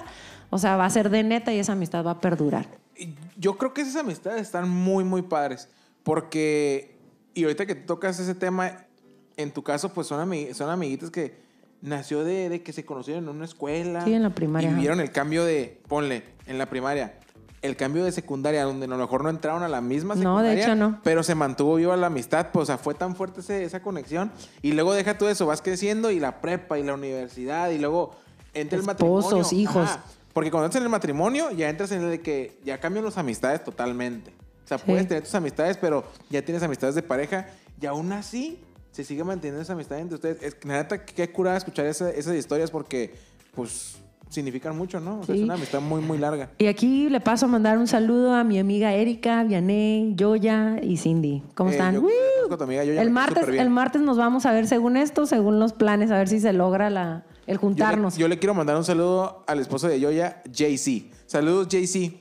O 0.49 0.57
sea, 0.57 0.75
va 0.77 0.85
a 0.85 0.89
ser 0.89 1.09
de 1.09 1.23
neta 1.23 1.53
y 1.53 1.59
esa 1.59 1.71
amistad 1.73 2.05
va 2.05 2.11
a 2.11 2.19
perdurar. 2.19 2.67
Yo 3.37 3.57
creo 3.57 3.73
que 3.73 3.81
esas 3.81 3.95
amistades 3.95 4.41
están 4.41 4.69
muy, 4.69 5.03
muy 5.03 5.21
padres. 5.23 5.67
Porque, 6.03 6.95
y 7.33 7.43
ahorita 7.43 7.65
que 7.65 7.75
tocas 7.75 8.19
ese 8.19 8.35
tema, 8.35 8.85
en 9.37 9.51
tu 9.51 9.63
caso, 9.63 9.93
pues 9.93 10.07
son, 10.07 10.19
amig- 10.27 10.53
son 10.53 10.69
amiguitas 10.69 11.09
que 11.09 11.35
nació 11.81 12.23
de, 12.23 12.49
de 12.49 12.61
que 12.61 12.73
se 12.73 12.85
conocieron 12.85 13.23
en 13.23 13.29
una 13.29 13.45
escuela. 13.45 14.03
Sí, 14.03 14.13
en 14.13 14.23
la 14.23 14.29
primaria, 14.29 14.69
Y 14.69 14.73
vieron 14.75 14.99
el 14.99 15.11
cambio 15.11 15.43
de, 15.45 15.79
ponle, 15.87 16.23
en 16.45 16.57
la 16.57 16.67
primaria, 16.67 17.13
el 17.61 17.75
cambio 17.75 18.03
de 18.03 18.11
secundaria, 18.11 18.63
donde 18.63 18.85
a 18.85 18.89
lo 18.89 18.97
mejor 18.97 19.23
no 19.23 19.29
entraron 19.29 19.61
a 19.63 19.67
la 19.69 19.81
misma 19.81 20.15
No, 20.15 20.41
de 20.41 20.49
secundaria. 20.55 20.63
hecho, 20.63 20.75
no. 20.75 20.99
Pero 21.03 21.21
se 21.23 21.35
mantuvo 21.35 21.75
viva 21.75 21.95
la 21.95 22.07
amistad, 22.07 22.47
pues, 22.51 22.63
o 22.63 22.65
sea, 22.65 22.77
fue 22.77 22.93
tan 22.95 23.15
fuerte 23.15 23.41
ese- 23.41 23.63
esa 23.63 23.81
conexión. 23.81 24.31
Y 24.61 24.71
luego 24.71 24.93
deja 24.93 25.17
todo 25.17 25.29
eso, 25.29 25.45
vas 25.45 25.61
creciendo 25.61 26.09
y 26.09 26.19
la 26.19 26.41
prepa 26.41 26.79
y 26.79 26.83
la 26.83 26.93
universidad 26.95 27.69
y 27.69 27.77
luego 27.77 28.15
entra 28.53 28.77
el 28.79 28.81
Esposos, 28.89 29.31
matrimonio. 29.33 29.59
hijos. 29.61 29.89
Ajá. 29.89 30.03
Porque 30.33 30.49
cuando 30.49 30.65
entras 30.65 30.79
en 30.81 30.85
el 30.85 30.89
matrimonio, 30.89 31.51
ya 31.51 31.69
entras 31.69 31.91
en 31.91 32.01
el 32.03 32.09
de 32.09 32.21
que 32.21 32.57
ya 32.63 32.79
cambian 32.79 33.05
las 33.05 33.17
amistades 33.17 33.63
totalmente. 33.63 34.31
O 34.63 34.67
sea, 34.67 34.77
Sí. 34.77 34.85
puedes 34.87 35.07
tener 35.07 35.23
tus 35.23 35.35
amistades, 35.35 35.77
pero 35.77 36.03
ya 36.29 36.41
tienes 36.43 36.63
amistades 36.63 36.95
de 36.95 37.03
pareja 37.03 37.47
y 37.81 37.85
aún 37.85 38.11
así 38.13 38.57
se 38.91 39.03
sigue 39.03 39.23
manteniendo 39.23 39.61
esa 39.61 39.73
amistad 39.73 39.99
entre 39.99 40.15
ustedes. 40.15 40.41
Es 40.41 40.55
que, 40.55 40.67
neta, 40.67 41.05
qué 41.05 41.29
curada 41.31 41.57
escuchar 41.57 41.85
esa- 41.85 42.09
esas 42.09 42.35
historias 42.35 42.71
porque, 42.71 43.13
pues, 43.53 43.97
significan 44.31 44.75
mucho, 44.77 44.99
¿no? 44.99 45.19
O 45.19 45.23
sea, 45.23 45.35
Sí. 45.35 45.41
es 45.41 45.45
una 45.45 45.53
amistad 45.55 45.81
muy, 45.81 46.01
muy 46.01 46.17
larga. 46.17 46.49
Y 46.57 46.65
aquí 46.67 47.09
le 47.09 47.19
paso 47.19 47.45
a 47.45 47.49
mandar 47.49 47.77
un 47.77 47.85
saludo 47.87 48.33
a 48.33 48.43
mi 48.43 48.57
amiga 48.59 48.93
Erika, 48.93 49.43
Vianey, 49.43 50.15
Yoya 50.15 50.77
y 50.81 50.97
Cindy. 50.97 51.43
¿Cómo 51.53 51.69
Eh, 51.69 51.73
están? 51.73 51.95
yo 51.95 52.07
el, 53.01 53.09
martes, 53.11 53.47
el 53.47 53.69
martes 53.69 54.01
nos 54.01 54.17
vamos 54.17 54.45
a 54.45 54.51
ver 54.51 54.67
según 54.67 54.97
esto, 54.97 55.25
según 55.25 55.59
los 55.59 55.73
planes, 55.73 56.11
a 56.11 56.17
ver 56.17 56.27
si 56.27 56.39
se 56.39 56.51
logra 56.53 56.89
la, 56.89 57.23
el 57.45 57.55
Yo 57.55 57.59
juntarnos. 57.61 58.15
le, 58.15 58.21
yo 58.21 58.27
le 58.27 58.39
quiero 58.39 58.53
mandar 58.53 58.75
un 58.77 58.83
saludo 58.83 59.43
al 59.47 59.59
esposo 59.59 59.87
de 59.87 59.99
Yoya, 59.99 60.41
JC. 60.51 61.11
Saludos, 61.27 61.67
JC. 61.69 62.19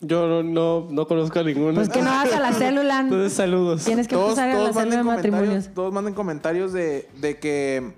Yo 0.00 0.26
no, 0.26 0.42
no, 0.42 0.86
no 0.90 1.06
conozco 1.06 1.38
a 1.38 1.42
ninguno. 1.44 1.74
Pues 1.74 1.88
que 1.88 2.02
no 2.02 2.10
hagas 2.10 2.32
a 2.34 2.40
la 2.40 2.52
célula. 2.52 3.00
Entonces, 3.04 3.32
saludos. 3.32 3.84
Tienes 3.84 4.06
que 4.06 4.14
Todos, 4.16 4.30
empezar 4.38 4.50
a 4.50 4.58
la 4.62 4.72
célula 4.72 4.96
de 4.98 5.02
matrimonios. 5.04 5.68
todos 5.74 5.92
manden 5.94 6.12
comentarios 6.14 6.72
de, 6.72 7.08
de 7.20 7.38
que 7.38 7.94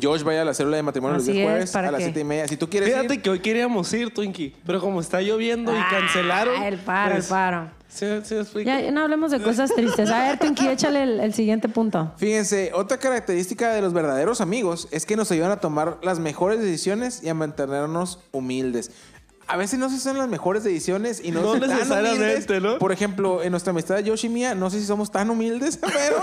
Josh 0.00 0.22
vaya 0.22 0.42
a 0.42 0.44
la 0.44 0.54
célula 0.54 0.76
de 0.76 0.82
matrimonio 0.82 1.14
los 1.16 1.22
Así 1.24 1.32
días 1.32 1.44
es, 1.44 1.50
jueves 1.50 1.70
para 1.72 1.88
a 1.88 1.90
las 1.92 1.98
que- 1.98 2.04
siete 2.06 2.20
y 2.20 2.24
media. 2.24 2.48
Si 2.48 2.56
tú 2.56 2.68
quieres 2.68 2.88
Fíjate 2.90 3.14
ir, 3.14 3.22
que 3.22 3.30
hoy 3.30 3.38
queríamos 3.40 3.92
ir, 3.92 4.12
Twinkie, 4.12 4.54
pero 4.66 4.80
como 4.80 5.00
está 5.00 5.20
lloviendo 5.20 5.72
y 5.72 5.76
Ah, 5.78 5.86
cancelaron. 5.90 6.62
el 6.62 6.78
paro, 6.78 7.12
pues, 7.14 7.24
el 7.26 7.30
paro. 7.30 7.70
¿Sí, 7.88 8.06
sí 8.24 8.34
me 8.34 8.40
explico? 8.40 8.66
Ya 8.68 8.90
no 8.90 9.02
hablemos 9.02 9.30
de 9.30 9.40
cosas 9.40 9.72
tristes. 9.72 10.10
A 10.10 10.26
ver, 10.26 10.38
Pinky, 10.40 10.66
échale 10.66 11.04
el, 11.04 11.20
el 11.20 11.32
siguiente 11.32 11.68
punto. 11.68 12.12
Fíjense, 12.16 12.72
otra 12.74 12.98
característica 12.98 13.72
de 13.72 13.80
los 13.82 13.92
verdaderos 13.92 14.40
amigos 14.40 14.88
es 14.90 15.06
que 15.06 15.14
nos 15.14 15.30
ayudan 15.30 15.52
a 15.52 15.60
tomar 15.60 15.98
las 16.02 16.18
mejores 16.18 16.58
decisiones 16.60 17.22
y 17.22 17.28
a 17.28 17.34
mantenernos 17.34 18.18
humildes. 18.32 18.90
A 19.46 19.56
veces 19.58 19.78
no 19.78 19.90
sé 19.90 19.96
si 19.96 20.00
son 20.02 20.16
las 20.16 20.28
mejores 20.28 20.64
decisiones 20.64 21.20
y 21.22 21.30
no, 21.30 21.42
No 21.42 21.50
son 21.52 21.60
tan 21.60 21.70
necesariamente, 21.70 22.24
humildes. 22.54 22.62
¿no? 22.62 22.78
Por 22.78 22.92
ejemplo, 22.92 23.42
en 23.42 23.50
nuestra 23.50 23.72
amistad 23.72 23.96
de 23.96 24.04
Yoshi 24.04 24.28
y 24.28 24.30
mía, 24.30 24.54
no 24.54 24.70
sé 24.70 24.80
si 24.80 24.86
somos 24.86 25.10
tan 25.10 25.28
humildes, 25.28 25.76
pero, 25.82 26.16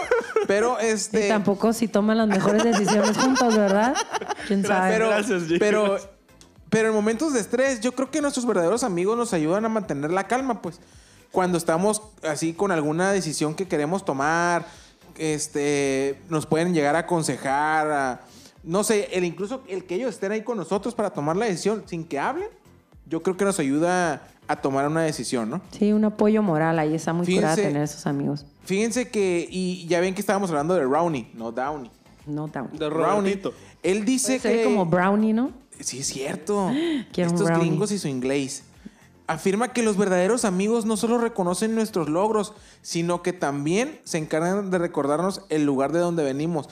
pero 0.47 0.79
este. 0.79 1.27
Y 1.27 1.29
tampoco 1.29 1.71
si 1.73 1.87
toman 1.87 2.17
las 2.17 2.27
mejores 2.27 2.63
decisiones 2.63 3.15
juntos, 3.17 3.55
¿verdad? 3.55 3.95
¿Quién 4.47 4.65
sabe? 4.65 4.91
pero, 4.91 5.09
Gracias, 5.09 5.43
Jimmy. 5.43 5.59
pero, 5.59 5.97
pero 6.69 6.87
en 6.89 6.95
momentos 6.95 7.33
de 7.33 7.41
estrés, 7.41 7.79
yo 7.81 7.91
creo 7.93 8.09
que 8.09 8.21
nuestros 8.21 8.45
verdaderos 8.47 8.83
amigos 8.83 9.15
nos 9.17 9.33
ayudan 9.33 9.65
a 9.65 9.69
mantener 9.69 10.11
la 10.11 10.27
calma, 10.27 10.61
pues. 10.61 10.79
Cuando 11.31 11.57
estamos 11.57 12.01
así 12.23 12.53
con 12.53 12.71
alguna 12.71 13.11
decisión 13.13 13.53
que 13.55 13.67
queremos 13.67 14.03
tomar, 14.03 14.65
este, 15.17 16.19
nos 16.29 16.45
pueden 16.45 16.73
llegar 16.73 16.95
a 16.95 16.99
aconsejar, 16.99 17.91
a- 17.91 18.21
no 18.63 18.83
sé, 18.83 19.09
el 19.13 19.23
incluso 19.23 19.63
el 19.67 19.85
que 19.85 19.95
ellos 19.95 20.09
estén 20.09 20.31
ahí 20.31 20.41
con 20.43 20.57
nosotros 20.57 20.93
para 20.95 21.11
tomar 21.11 21.35
la 21.37 21.45
decisión 21.45 21.83
sin 21.85 22.03
que 22.03 22.19
hablen, 22.19 22.49
yo 23.11 23.21
creo 23.21 23.37
que 23.37 23.45
nos 23.45 23.59
ayuda 23.59 24.23
a 24.47 24.55
tomar 24.55 24.87
una 24.87 25.01
decisión, 25.03 25.49
¿no? 25.51 25.61
Sí, 25.77 25.93
un 25.93 26.03
apoyo 26.05 26.41
moral 26.41 26.79
ahí 26.79 26.95
está 26.95 27.13
muy 27.13 27.27
curada 27.27 27.55
Fíjense- 27.55 27.67
tener 27.67 27.83
esos 27.83 28.07
amigos. 28.07 28.45
Fíjense 28.65 29.09
que, 29.09 29.47
y 29.51 29.85
ya 29.87 29.99
ven 29.99 30.15
que 30.15 30.21
estábamos 30.21 30.49
hablando 30.49 30.73
de 30.73 30.81
Rowney, 30.83 31.29
no 31.35 31.51
Downey. 31.51 31.91
No 32.25 32.47
down. 32.47 32.69
De 32.77 32.89
Rowney. 32.89 33.41
Él 33.83 34.05
dice 34.05 34.39
Se 34.39 34.47
ve 34.47 34.57
que... 34.59 34.63
como 34.63 34.85
brownie, 34.85 35.33
¿no? 35.33 35.51
Sí, 35.79 35.99
es 35.99 36.07
cierto. 36.07 36.69
Quiero 37.11 37.29
Estos 37.31 37.45
brownie. 37.47 37.67
gringos 37.69 37.91
y 37.91 37.99
su 37.99 38.07
inglés. 38.07 38.63
Afirma 39.27 39.69
que 39.73 39.81
los 39.81 39.97
verdaderos 39.97 40.45
amigos 40.45 40.85
no 40.85 40.97
solo 40.97 41.17
reconocen 41.17 41.73
nuestros 41.73 42.09
logros, 42.09 42.53
sino 42.81 43.21
que 43.23 43.33
también 43.33 43.99
se 44.03 44.17
encargan 44.19 44.69
de 44.69 44.77
recordarnos 44.77 45.41
el 45.49 45.63
lugar 45.65 45.91
de 45.93 45.99
donde 45.99 46.23
venimos. 46.23 46.69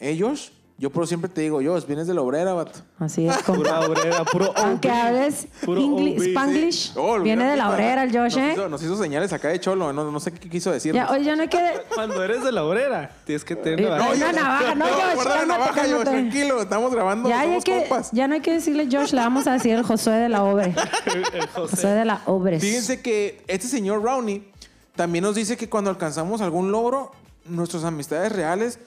Ellos, 0.00 0.52
yo 0.80 0.90
por 0.90 1.08
siempre 1.08 1.28
te 1.28 1.40
digo, 1.40 1.60
yo, 1.60 1.76
vienes 1.86 2.06
de 2.06 2.14
la 2.14 2.22
obrera, 2.22 2.54
vato. 2.54 2.78
Así 3.00 3.26
es. 3.26 3.36
como- 3.38 3.58
Pura 3.58 3.80
obrera, 3.80 4.24
puro 4.24 4.52
Aunque 4.56 4.88
hables 4.88 5.48
Puro 5.64 5.84
OB, 5.84 5.98
sí. 6.20 6.28
Spanglish, 6.30 6.92
Oh, 6.96 7.18
viene 7.18 7.44
de 7.50 7.56
la 7.56 7.64
compa. 7.64 7.74
obrera 7.76 8.02
el 8.04 8.10
Josh, 8.10 8.36
nos 8.36 8.36
¿eh? 8.36 8.52
Hizo, 8.52 8.68
nos 8.68 8.82
hizo 8.84 8.96
señales 8.96 9.32
acá 9.32 9.48
de 9.48 9.58
cholo, 9.58 9.92
no, 9.92 10.10
no 10.10 10.20
sé 10.20 10.32
qué 10.32 10.48
quiso 10.48 10.70
decir. 10.70 10.94
Ya, 10.94 11.10
oye, 11.10 11.24
ya 11.24 11.34
no 11.34 11.42
hay 11.42 11.48
que... 11.48 11.58
Cuando 11.94 12.22
eres 12.22 12.44
de 12.44 12.52
la 12.52 12.64
obrera, 12.64 13.10
tienes 13.24 13.44
que 13.44 13.56
tener 13.56 13.80
navaja. 13.82 14.04
no, 14.08 14.14
una 14.16 14.32
navaja, 14.32 14.74
no, 14.76 14.84
Josh, 14.86 15.14
guarda 15.16 15.36
la 15.36 15.46
navaja, 15.46 15.82
Josh, 15.82 16.04
tranquilo, 16.04 16.62
estamos 16.62 16.92
grabando, 16.94 17.28
Ya, 17.28 17.40
hay 17.40 17.48
somos 17.48 17.64
que, 17.64 17.78
compas. 17.80 18.10
ya 18.12 18.28
no 18.28 18.34
hay 18.34 18.40
que 18.40 18.52
decirle 18.52 18.88
Josh, 18.90 19.12
le 19.12 19.20
vamos 19.20 19.46
a 19.48 19.52
decir 19.54 19.72
el 19.74 19.82
Josué 19.82 20.14
de 20.14 20.28
la 20.28 20.44
Obre. 20.44 20.74
El 21.34 21.46
José. 21.48 21.76
Josué 21.76 21.90
de 21.90 22.04
la 22.04 22.22
Obres. 22.26 22.62
Fíjense 22.62 23.02
que 23.02 23.42
este 23.48 23.66
señor 23.66 24.02
Rowney 24.02 24.48
también 24.94 25.24
nos 25.24 25.34
dice 25.34 25.56
que 25.56 25.68
cuando 25.68 25.90
alcanzamos 25.90 26.40
algún 26.40 26.70
logro, 26.70 27.10
nuestras 27.46 27.82
amistades 27.84 28.30
reales 28.30 28.78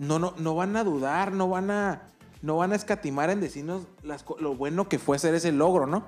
no, 0.00 0.18
no, 0.18 0.32
no 0.38 0.54
van 0.54 0.76
a 0.76 0.82
dudar, 0.82 1.32
no 1.32 1.50
van 1.50 1.70
a, 1.70 2.02
no 2.40 2.56
van 2.56 2.72
a 2.72 2.74
escatimar 2.74 3.28
en 3.28 3.38
decirnos 3.38 3.82
las 4.02 4.24
lo 4.40 4.54
bueno 4.54 4.88
que 4.88 4.98
fue 4.98 5.16
hacer 5.16 5.34
ese 5.34 5.52
logro, 5.52 5.86
¿no? 5.86 6.06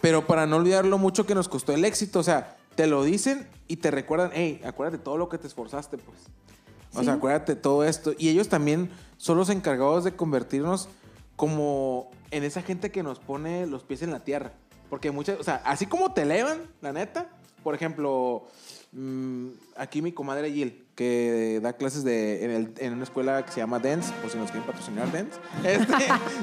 Pero 0.00 0.28
para 0.28 0.46
no 0.46 0.56
olvidar 0.56 0.84
lo 0.86 0.96
mucho 0.96 1.26
que 1.26 1.34
nos 1.34 1.48
costó 1.48 1.72
el 1.72 1.84
éxito, 1.84 2.20
o 2.20 2.22
sea, 2.22 2.56
te 2.76 2.86
lo 2.86 3.02
dicen 3.02 3.48
y 3.66 3.78
te 3.78 3.90
recuerdan, 3.90 4.30
hey, 4.32 4.60
acuérdate 4.64 5.02
todo 5.02 5.16
lo 5.16 5.28
que 5.28 5.38
te 5.38 5.48
esforzaste, 5.48 5.98
pues. 5.98 6.18
O 6.94 7.02
sea, 7.02 7.14
acuérdate 7.14 7.56
de 7.56 7.60
todo 7.60 7.82
esto. 7.82 8.12
Y 8.16 8.28
ellos 8.28 8.48
también 8.48 8.90
son 9.16 9.36
los 9.36 9.50
encargados 9.50 10.04
de 10.04 10.14
convertirnos 10.14 10.88
como 11.34 12.10
en 12.30 12.44
esa 12.44 12.62
gente 12.62 12.92
que 12.92 13.02
nos 13.02 13.18
pone 13.18 13.66
los 13.66 13.82
pies 13.82 14.02
en 14.02 14.12
la 14.12 14.20
tierra. 14.20 14.52
Porque 14.88 15.10
muchas, 15.10 15.40
o 15.40 15.42
sea, 15.42 15.62
así 15.64 15.86
como 15.86 16.12
te 16.12 16.22
elevan, 16.22 16.60
la 16.80 16.92
neta, 16.92 17.28
por 17.66 17.74
ejemplo, 17.74 18.44
mm, 18.92 19.48
aquí 19.76 20.00
mi 20.00 20.12
comadre 20.12 20.52
Jill, 20.52 20.84
que 20.94 21.58
da 21.60 21.72
clases 21.72 22.04
de, 22.04 22.44
en, 22.44 22.50
el- 22.52 22.74
en 22.78 22.92
una 22.92 23.02
escuela 23.02 23.44
que 23.44 23.50
se 23.50 23.58
llama 23.58 23.80
Dance, 23.80 24.12
por 24.22 24.30
si 24.30 24.38
nos 24.38 24.52
quieren 24.52 24.64
patrocinar 24.68 25.10
Dance. 25.10 25.36
Este, 25.64 25.94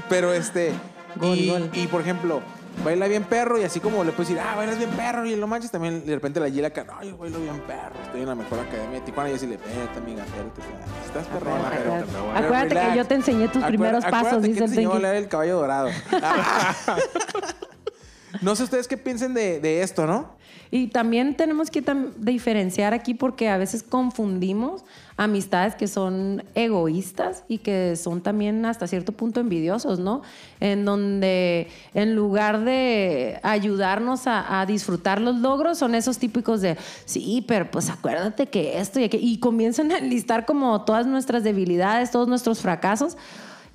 pero 0.10 0.34
este, 0.34 0.74
Gol, 1.16 1.38
y, 1.38 1.50
gol. 1.50 1.70
y, 1.72 1.88
por 1.88 2.02
ejemplo, 2.02 2.42
baila 2.84 3.08
bien 3.08 3.24
perro 3.24 3.58
y 3.58 3.64
así 3.64 3.80
como 3.80 4.04
le 4.04 4.12
puedes 4.12 4.28
decir, 4.36 4.44
ah, 4.46 4.56
bailas 4.58 4.78
bien 4.80 4.90
perro 4.90 5.26
y 5.26 5.38
lo 5.38 5.48
manches, 5.48 5.72
también 5.72 6.06
de 6.06 6.14
repente 6.14 6.42
la 6.42 6.50
Jill 6.50 6.66
acá, 6.66 6.84
no, 6.84 7.02
yo 7.04 7.16
bailo 7.16 7.40
bien 7.40 7.62
perro, 7.62 7.96
estoy 8.04 8.20
en 8.24 8.28
la 8.28 8.36
mejor 8.36 8.60
academia 8.60 9.00
de 9.00 9.06
Tijuana 9.06 9.30
y 9.30 9.32
yo 9.32 9.36
decirle, 9.36 9.56
espérate, 9.56 10.00
amiga, 10.00 10.26
espérate, 10.26 10.62
estás 11.06 11.28
perrona, 11.28 11.68
Acuérdate, 11.70 11.84
pero- 12.12 12.20
acuérdate. 12.32 12.46
Acuérdate 12.46 12.92
que 12.92 12.98
yo 12.98 13.06
te 13.08 13.16
enseñé 13.16 13.48
tus 13.48 13.64
Acuérdate- 13.64 13.68
primeros 13.70 14.04
pasos, 14.04 14.18
acuérdate 14.18 14.48
dice 14.50 14.60
que 14.60 14.66
el 14.66 14.70
te 14.72 14.76
enseñó 14.76 14.90
a 14.90 14.94
bailar 14.94 15.16
el 15.16 15.28
caballo 15.30 15.56
dorado. 15.56 15.90
No 18.42 18.56
sé 18.56 18.64
ustedes 18.64 18.88
qué 18.88 18.98
piensen 18.98 19.34
de, 19.34 19.82
esto, 19.82 20.08
¿no? 20.08 20.32
Y 20.72 20.88
también 20.88 21.36
tenemos 21.36 21.70
que 21.70 21.84
diferenciar 22.18 22.94
aquí 22.94 23.14
porque 23.14 23.50
a 23.50 23.58
veces 23.58 23.84
confundimos 23.84 24.84
amistades 25.18 25.76
que 25.76 25.88
son 25.88 26.44
egoístas 26.56 27.44
y 27.48 27.60
que 27.60 27.96
son 27.96 28.22
también 28.22 28.66
hasta 28.66 28.88
cierto 28.88 29.12
punto 29.12 29.40
envidiosos, 29.40 30.00
¿no? 30.00 30.24
En 30.60 30.84
donde 30.84 31.68
en 31.94 32.16
lugar 32.16 32.64
de 32.64 33.40
ayudarnos 33.44 34.24
a, 34.26 34.66
disfrutar 34.66 35.22
los 35.22 35.36
logros, 35.36 35.78
son 35.78 35.94
esos 35.94 36.18
típicos 36.18 36.62
de, 36.62 36.78
sí, 37.06 37.44
pero 37.48 37.70
pues 37.70 37.90
acuérdate 37.90 38.48
que 38.48 38.80
esto 38.80 39.00
y 39.00 39.04
aquello, 39.04 39.28
y 39.28 39.38
comienzan 39.38 39.92
a 39.92 40.00
enlistar 40.00 40.46
como 40.46 40.84
todas 40.86 41.06
nuestras 41.06 41.44
debilidades, 41.44 42.10
todos 42.10 42.28
nuestros 42.28 42.62
fracasos. 42.62 43.18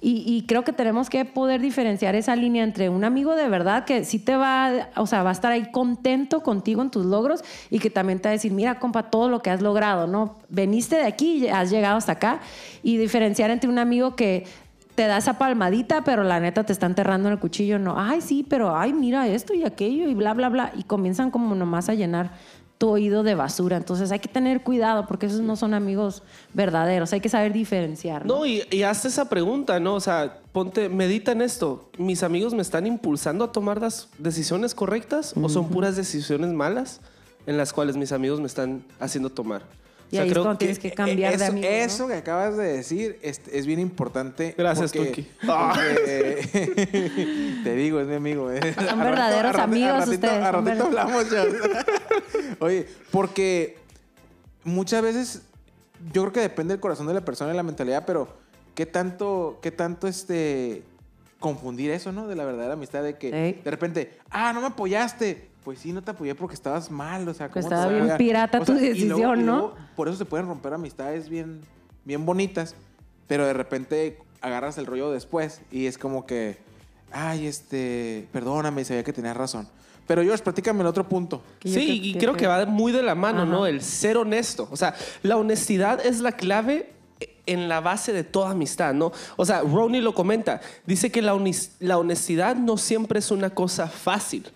Y, 0.00 0.44
creo 0.46 0.62
que 0.62 0.72
tenemos 0.72 1.10
que 1.10 1.24
poder 1.24 1.60
diferenciar 1.60 2.14
esa 2.14 2.36
línea 2.36 2.62
entre 2.62 2.88
un 2.88 3.02
amigo 3.02 3.34
de 3.34 3.48
verdad 3.48 3.84
que 3.84 4.04
sí 4.04 4.20
te 4.20 4.36
va, 4.36 4.90
o 4.94 5.08
sea, 5.08 5.24
va 5.24 5.30
a 5.30 5.32
estar 5.32 5.50
ahí 5.50 5.72
contento 5.72 6.44
contigo 6.44 6.82
en 6.82 6.90
tus 6.90 7.04
logros 7.04 7.42
y 7.68 7.80
que 7.80 7.90
también 7.90 8.20
te 8.20 8.28
va 8.28 8.30
a 8.30 8.32
decir, 8.34 8.52
mira, 8.52 8.78
compa, 8.78 9.10
todo 9.10 9.28
lo 9.28 9.40
que 9.40 9.50
has 9.50 9.60
logrado, 9.60 10.06
¿no? 10.06 10.36
Veniste 10.48 10.94
de 10.96 11.02
aquí 11.02 11.44
y 11.44 11.48
has 11.48 11.70
llegado 11.70 11.96
hasta 11.96 12.12
acá. 12.12 12.40
Y 12.84 12.96
diferenciar 12.96 13.50
entre 13.50 13.68
un 13.68 13.80
amigo 13.80 14.14
que 14.14 14.44
te 14.94 15.06
da 15.06 15.18
esa 15.18 15.38
palmadita, 15.38 16.02
pero 16.02 16.22
la 16.22 16.38
neta 16.38 16.64
te 16.64 16.72
está 16.72 16.86
enterrando 16.86 17.28
en 17.28 17.34
el 17.34 17.40
cuchillo, 17.40 17.78
no, 17.78 17.94
ay, 17.98 18.20
sí, 18.20 18.44
pero 18.48 18.76
ay, 18.76 18.92
mira 18.92 19.26
esto 19.26 19.54
y 19.54 19.64
aquello 19.64 20.08
y 20.08 20.14
bla, 20.14 20.34
bla, 20.34 20.48
bla. 20.48 20.72
Y 20.76 20.82
comienzan 20.84 21.30
como 21.30 21.54
nomás 21.54 21.88
a 21.88 21.94
llenar 21.94 22.32
tu 22.78 22.88
oído 22.88 23.22
de 23.24 23.34
basura. 23.34 23.76
Entonces 23.76 24.12
hay 24.12 24.20
que 24.20 24.28
tener 24.28 24.62
cuidado 24.62 25.06
porque 25.06 25.26
esos 25.26 25.40
no 25.40 25.56
son 25.56 25.74
amigos 25.74 26.22
verdaderos. 26.54 27.12
Hay 27.12 27.20
que 27.20 27.28
saber 27.28 27.52
diferenciar. 27.52 28.24
¿no? 28.24 28.38
No, 28.38 28.46
y, 28.46 28.62
y 28.70 28.84
hazte 28.84 29.08
esa 29.08 29.28
pregunta, 29.28 29.80
¿no? 29.80 29.94
O 29.94 30.00
sea, 30.00 30.38
ponte, 30.52 30.88
medita 30.88 31.32
en 31.32 31.42
esto. 31.42 31.90
¿Mis 31.98 32.22
amigos 32.22 32.54
me 32.54 32.62
están 32.62 32.86
impulsando 32.86 33.44
a 33.44 33.52
tomar 33.52 33.80
las 33.80 34.08
decisiones 34.18 34.74
correctas 34.74 35.34
o 35.40 35.48
son 35.48 35.68
puras 35.68 35.96
decisiones 35.96 36.52
malas 36.52 37.00
en 37.46 37.56
las 37.56 37.72
cuales 37.72 37.96
mis 37.96 38.12
amigos 38.12 38.40
me 38.40 38.46
están 38.46 38.84
haciendo 39.00 39.30
tomar? 39.30 39.62
Y 40.10 40.16
ahí 40.16 40.28
es 40.28 40.32
cuando 40.38 40.56
tienes 40.56 40.78
que 40.78 40.90
cambiar 40.92 41.36
de 41.36 41.44
eso, 41.44 41.52
amigo. 41.52 41.68
¿no? 41.68 41.74
Eso 41.74 42.06
que 42.08 42.14
acabas 42.14 42.56
de 42.56 42.64
decir 42.64 43.18
es, 43.20 43.42
es 43.52 43.66
bien 43.66 43.78
importante. 43.78 44.54
Gracias, 44.56 44.90
porque- 44.92 45.08
Tuki. 45.10 45.26
porque- 45.46 47.58
te 47.64 47.74
digo, 47.76 48.00
es 48.00 48.06
mi 48.06 48.14
amigo. 48.14 48.50
eh. 48.50 48.74
Son 48.88 48.98
verdaderos 49.00 49.52
rato- 49.52 49.64
amigos 49.64 49.90
al 49.90 49.98
ratito- 50.00 50.14
ustedes, 50.14 50.44
son 50.44 50.64
ratito 50.64 50.88
verdaderos. 50.88 50.98
hablamos 50.98 51.30
ya. 51.30 51.44
Oye, 52.60 52.86
porque 53.10 53.78
muchas 54.64 55.02
veces 55.02 55.42
yo 56.12 56.22
creo 56.22 56.32
que 56.32 56.40
depende 56.40 56.74
del 56.74 56.80
corazón 56.80 57.06
de 57.06 57.14
la 57.14 57.24
persona 57.24 57.52
y 57.52 57.56
la 57.56 57.62
mentalidad, 57.62 58.04
pero 58.06 58.28
¿qué 58.74 58.86
tanto, 58.86 59.58
qué 59.62 59.70
tanto 59.70 60.06
este 60.06 60.82
confundir 61.40 61.90
eso, 61.92 62.10
¿no? 62.12 62.26
De 62.26 62.34
la 62.34 62.44
verdadera 62.44 62.74
amistad 62.74 63.02
de 63.02 63.16
que 63.16 63.30
de 63.64 63.70
repente, 63.70 64.18
ah, 64.30 64.52
no 64.52 64.60
me 64.60 64.66
apoyaste. 64.68 65.48
Pues 65.64 65.80
sí, 65.80 65.92
no 65.92 66.02
te 66.02 66.12
apoyé 66.12 66.34
porque 66.34 66.54
estabas 66.54 66.90
mal, 66.90 67.28
o 67.28 67.34
sea, 67.34 67.48
Que 67.48 67.54
¿cómo 67.60 67.66
estaba 67.66 67.92
bien 67.92 68.16
pirata 68.16 68.58
O 68.58 68.64
tu 68.64 68.72
sea, 68.72 68.80
decisión, 68.80 69.18
luego- 69.18 69.36
¿no? 69.36 69.42
luego 69.58 69.74
por 69.96 70.08
eso 70.08 70.16
se 70.16 70.24
pueden 70.24 70.46
romper 70.46 70.72
amistades 70.72 71.28
bien, 71.28 71.60
bien 72.04 72.24
bonitas, 72.24 72.74
pero 73.26 73.44
de 73.46 73.52
repente 73.52 74.18
agarras 74.40 74.78
el 74.78 74.86
rollo 74.86 75.10
después 75.10 75.60
y 75.70 75.86
es 75.86 75.98
como 75.98 76.24
que, 76.24 76.56
ay, 77.12 77.46
este, 77.46 78.28
perdóname, 78.32 78.82
sabía 78.84 79.04
que 79.04 79.12
tenías 79.12 79.36
razón. 79.36 79.68
Pero 80.08 80.22
George, 80.22 80.42
platícame 80.42 80.80
el 80.80 80.86
otro 80.86 81.08
punto. 81.08 81.42
Yo 81.62 81.74
Sí, 81.74 82.00
y 82.02 82.14
creo 82.14 82.34
que 82.34 82.48
va 82.48 82.66
muy 82.66 82.90
de 82.90 83.02
la 83.02 83.14
mano, 83.14 83.46
¿no? 83.46 83.66
El 83.66 83.82
ser 83.82 84.16
honesto. 84.16 84.66
O 84.72 84.76
sea, 84.76 84.96
la 85.22 85.36
honestidad 85.36 86.04
es 86.04 86.20
la 86.20 86.32
clave 86.32 86.90
en 87.46 87.68
la 87.68 87.80
base 87.80 88.12
de 88.12 88.24
toda 88.24 88.50
amistad, 88.50 88.94
¿no? 88.94 89.12
O 89.36 89.44
sea, 89.44 89.60
Ronnie 89.60 90.00
lo 90.00 90.14
comenta. 90.14 90.60
Dice 90.86 91.10
que 91.10 91.22
la, 91.22 91.38
la 91.80 91.98
honestidad 91.98 92.56
no 92.56 92.76
siempre 92.76 93.18
es 93.18 93.30
una 93.30 93.50
cosa 93.50 93.86
fácil, 93.86 94.46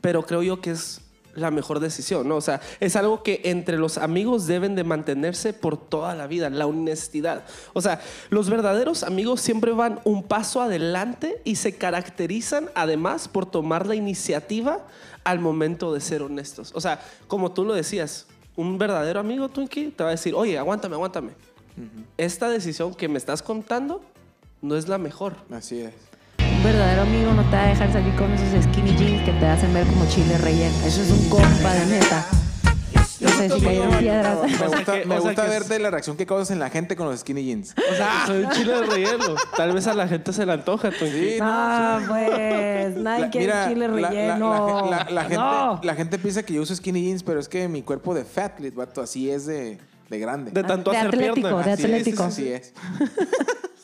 pero 0.00 0.24
creo 0.24 0.42
yo 0.42 0.60
que 0.60 0.70
es 0.70 1.00
la 1.36 1.50
mejor 1.50 1.80
decisión, 1.80 2.28
¿no? 2.28 2.36
O 2.36 2.40
sea, 2.40 2.60
es 2.80 2.96
algo 2.96 3.22
que 3.22 3.42
entre 3.44 3.78
los 3.78 3.98
amigos 3.98 4.46
deben 4.46 4.74
de 4.74 4.84
mantenerse 4.84 5.52
por 5.52 5.76
toda 5.76 6.14
la 6.14 6.26
vida, 6.26 6.50
la 6.50 6.66
honestidad. 6.66 7.44
O 7.72 7.80
sea, 7.80 8.00
los 8.30 8.50
verdaderos 8.50 9.02
amigos 9.02 9.40
siempre 9.40 9.72
van 9.72 10.00
un 10.04 10.22
paso 10.22 10.60
adelante 10.60 11.40
y 11.44 11.56
se 11.56 11.76
caracterizan 11.76 12.70
además 12.74 13.28
por 13.28 13.46
tomar 13.46 13.86
la 13.86 13.94
iniciativa 13.94 14.86
al 15.24 15.38
momento 15.38 15.92
de 15.92 16.00
ser 16.00 16.22
honestos. 16.22 16.72
O 16.74 16.80
sea, 16.80 17.00
como 17.28 17.52
tú 17.52 17.64
lo 17.64 17.74
decías, 17.74 18.26
un 18.56 18.78
verdadero 18.78 19.20
amigo, 19.20 19.48
Twinkie, 19.48 19.90
te 19.90 20.02
va 20.02 20.10
a 20.10 20.12
decir, 20.12 20.34
oye, 20.34 20.58
aguántame, 20.58 20.94
aguántame. 20.94 21.32
Esta 22.16 22.48
decisión 22.48 22.94
que 22.94 23.08
me 23.08 23.18
estás 23.18 23.42
contando 23.42 24.00
no 24.62 24.76
es 24.76 24.88
la 24.88 24.96
mejor. 24.96 25.36
Así 25.50 25.80
es. 25.80 25.92
Verdadero 26.66 27.02
amigo 27.02 27.32
no 27.32 27.44
te 27.44 27.54
va 27.56 27.62
a 27.62 27.66
dejar 27.68 27.92
salir 27.92 28.12
con 28.16 28.32
esos 28.32 28.64
skinny 28.64 28.96
jeans 28.96 29.22
que 29.24 29.32
te 29.32 29.46
hacen 29.46 29.72
ver 29.72 29.86
como 29.86 30.04
chile 30.08 30.36
relleno. 30.38 30.74
Eso 30.84 31.00
es 31.02 31.10
un 31.12 31.28
compa 31.28 31.72
de 31.74 31.86
neta. 31.86 32.26
No 33.20 33.28
sé 33.30 33.48
si 33.50 33.60
cayeron 33.60 33.96
piedras. 33.98 34.38
Me 34.42 34.66
gusta, 34.66 34.92
que- 35.00 35.04
me 35.06 35.18
gusta 35.20 35.44
verte 35.44 35.78
la 35.78 35.90
reacción 35.90 36.16
que 36.16 36.26
causas 36.26 36.50
en 36.50 36.58
la 36.58 36.68
gente 36.68 36.96
con 36.96 37.06
los 37.08 37.20
skinny 37.20 37.44
jeans. 37.44 37.72
O 37.92 37.94
sea, 37.94 38.24
soy 38.26 38.42
un 38.44 38.50
chile 38.50 38.72
de 38.72 38.82
relleno. 38.82 39.34
Tal 39.56 39.72
vez 39.72 39.86
a 39.86 39.94
la 39.94 40.08
gente 40.08 40.32
se 40.32 40.44
le 40.44 40.52
antoja, 40.54 40.90
Ah, 41.40 42.00
pues, 42.08 42.96
nadie 42.96 43.20
La- 43.26 43.30
quiere 43.30 43.46
mira, 43.46 43.68
chile 43.68 43.88
la- 43.88 43.94
la- 44.00 44.08
relleno. 44.10 44.90
La, 44.90 44.96
la- 45.04 45.10
la 45.10 45.20
gente, 45.22 45.36
No. 45.36 45.80
la 45.84 45.94
gente 45.94 46.18
piensa 46.18 46.42
que 46.42 46.54
yo 46.54 46.62
uso 46.62 46.74
skinny 46.74 47.00
jeans, 47.04 47.22
pero 47.22 47.38
es 47.38 47.48
que 47.48 47.68
mi 47.68 47.82
cuerpo 47.82 48.12
de 48.12 48.24
fatlet, 48.24 48.74
vato, 48.74 49.00
así 49.00 49.30
es 49.30 49.46
de, 49.46 49.78
de 50.10 50.18
grande. 50.18 50.50
De 50.50 50.64
tanto 50.64 50.90
De 50.90 50.96
hacer 50.96 51.08
atlético, 51.10 51.34
pierna. 51.48 51.62
de 51.62 51.72
Así 51.72 51.82
es, 51.82 51.88
atlético. 51.88 52.22
Así 52.24 52.48
es. 52.48 52.72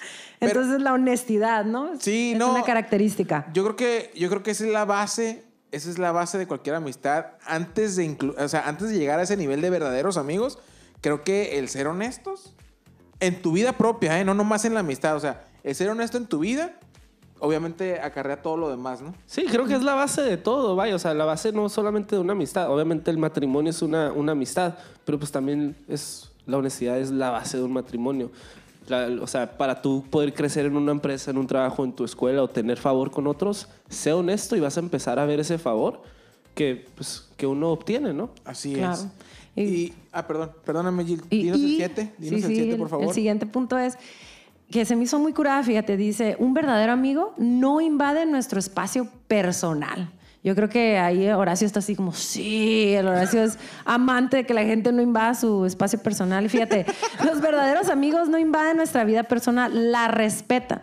Pero- 0.46 0.60
Entonces 0.60 0.82
la 0.82 0.92
honestidad, 0.92 1.64
¿no? 1.64 1.90
Sí, 2.00 2.32
es 2.32 2.38
no. 2.38 2.52
una 2.52 2.62
característica. 2.64 3.46
Yo 3.54 3.62
creo 3.64 3.76
que, 3.76 4.10
yo 4.16 4.28
creo 4.28 4.42
que 4.42 4.50
esa 4.50 4.64
es 4.66 4.72
la 4.72 4.84
base, 4.84 5.44
esa 5.70 5.88
es 5.88 5.98
la 5.98 6.10
base 6.12 6.36
de 6.38 6.46
cualquier 6.46 6.74
amistad. 6.74 7.26
Antes 7.46 7.96
de 7.96 8.04
inclu- 8.06 8.34
o 8.36 8.48
sea, 8.48 8.68
antes 8.68 8.88
de 8.90 8.98
llegar 8.98 9.20
a 9.20 9.22
ese 9.22 9.36
nivel 9.36 9.60
de 9.60 9.70
verdaderos 9.70 10.16
amigos, 10.16 10.58
creo 11.00 11.22
que 11.24 11.58
el 11.58 11.68
ser 11.68 11.86
honestos 11.86 12.54
en 13.20 13.40
tu 13.40 13.52
vida 13.52 13.72
propia, 13.78 14.18
¿eh? 14.20 14.24
no 14.24 14.34
nomás 14.34 14.64
en 14.64 14.74
la 14.74 14.80
amistad. 14.80 15.14
O 15.16 15.20
sea, 15.20 15.44
el 15.62 15.74
ser 15.76 15.88
honesto 15.90 16.16
en 16.18 16.26
tu 16.26 16.40
vida, 16.40 16.74
obviamente 17.38 18.00
acarrea 18.00 18.42
todo 18.42 18.56
lo 18.56 18.68
demás, 18.68 19.00
¿no? 19.00 19.14
Sí, 19.26 19.46
creo 19.48 19.66
que 19.66 19.74
es 19.74 19.82
la 19.82 19.94
base 19.94 20.22
de 20.22 20.36
todo, 20.36 20.74
vaya. 20.74 20.96
O 20.96 20.98
sea, 20.98 21.14
la 21.14 21.24
base 21.24 21.52
no 21.52 21.68
solamente 21.68 22.16
de 22.16 22.20
una 22.20 22.32
amistad. 22.32 22.68
Obviamente 22.68 23.10
el 23.12 23.18
matrimonio 23.18 23.70
es 23.70 23.80
una, 23.82 24.12
una 24.12 24.32
amistad, 24.32 24.74
pero 25.04 25.18
pues 25.20 25.30
también 25.30 25.76
es 25.88 26.28
la 26.46 26.56
honestidad 26.56 26.98
es 26.98 27.12
la 27.12 27.30
base 27.30 27.56
de 27.58 27.62
un 27.62 27.72
matrimonio. 27.72 28.32
La- 28.88 29.08
o 29.22 29.26
sea, 29.26 29.56
para 29.56 29.80
tú 29.80 30.04
poder 30.10 30.34
crecer 30.34 30.66
en 30.66 30.76
una 30.76 30.92
empresa, 30.92 31.30
en 31.30 31.38
un 31.38 31.46
trabajo, 31.46 31.84
en 31.84 31.92
tu 31.92 32.04
escuela 32.04 32.42
o 32.42 32.48
tener 32.48 32.78
favor 32.78 33.10
con 33.10 33.26
otros, 33.26 33.68
sé 33.88 34.12
honesto 34.12 34.56
y 34.56 34.60
vas 34.60 34.76
a 34.76 34.80
empezar 34.80 35.18
a 35.18 35.24
ver 35.26 35.40
ese 35.40 35.58
favor 35.58 36.02
que, 36.54 36.86
pues, 36.94 37.28
que 37.36 37.46
uno 37.46 37.70
obtiene, 37.70 38.12
¿no? 38.12 38.30
Así 38.44 38.74
Claro. 38.74 38.94
es. 38.94 39.06
Y- 39.54 39.62
Y, 39.62 39.92
ah, 40.12 40.26
perdón, 40.26 40.50
perdóname, 40.64 41.04
Gil. 41.04 41.22
Y- 41.30 41.42
Dinos 41.44 41.56
el 41.58 41.64
y- 41.66 41.76
7, 41.76 42.12
dinos 42.18 42.40
sí, 42.40 42.46
el 42.46 42.50
sí, 42.50 42.54
7, 42.62 42.76
por 42.76 42.88
favor. 42.88 43.06
El 43.06 43.12
siguiente 43.14 43.46
punto 43.46 43.78
es 43.78 43.96
que 44.70 44.84
se 44.86 44.96
me 44.96 45.04
hizo 45.04 45.18
muy 45.18 45.32
curada, 45.34 45.62
fíjate, 45.62 45.96
dice, 45.98 46.36
un 46.38 46.54
verdadero 46.54 46.92
amigo 46.92 47.34
no 47.36 47.80
invade 47.82 48.24
nuestro 48.26 48.58
espacio 48.58 49.06
personal. 49.28 50.10
Yo 50.44 50.56
creo 50.56 50.68
que 50.68 50.98
ahí 50.98 51.28
Horacio 51.28 51.66
está 51.66 51.78
así 51.78 51.94
como, 51.94 52.12
sí, 52.12 52.92
el 52.94 53.06
Horacio 53.06 53.44
es 53.44 53.58
amante 53.84 54.38
de 54.38 54.44
que 54.46 54.54
la 54.54 54.64
gente 54.64 54.90
no 54.90 55.00
invada 55.00 55.34
su 55.34 55.64
espacio 55.66 56.00
personal. 56.00 56.48
Fíjate, 56.50 56.84
los 57.24 57.40
verdaderos 57.40 57.88
amigos 57.88 58.28
no 58.28 58.38
invaden 58.38 58.76
nuestra 58.76 59.04
vida 59.04 59.22
personal, 59.22 59.92
la 59.92 60.08
respetan. 60.08 60.82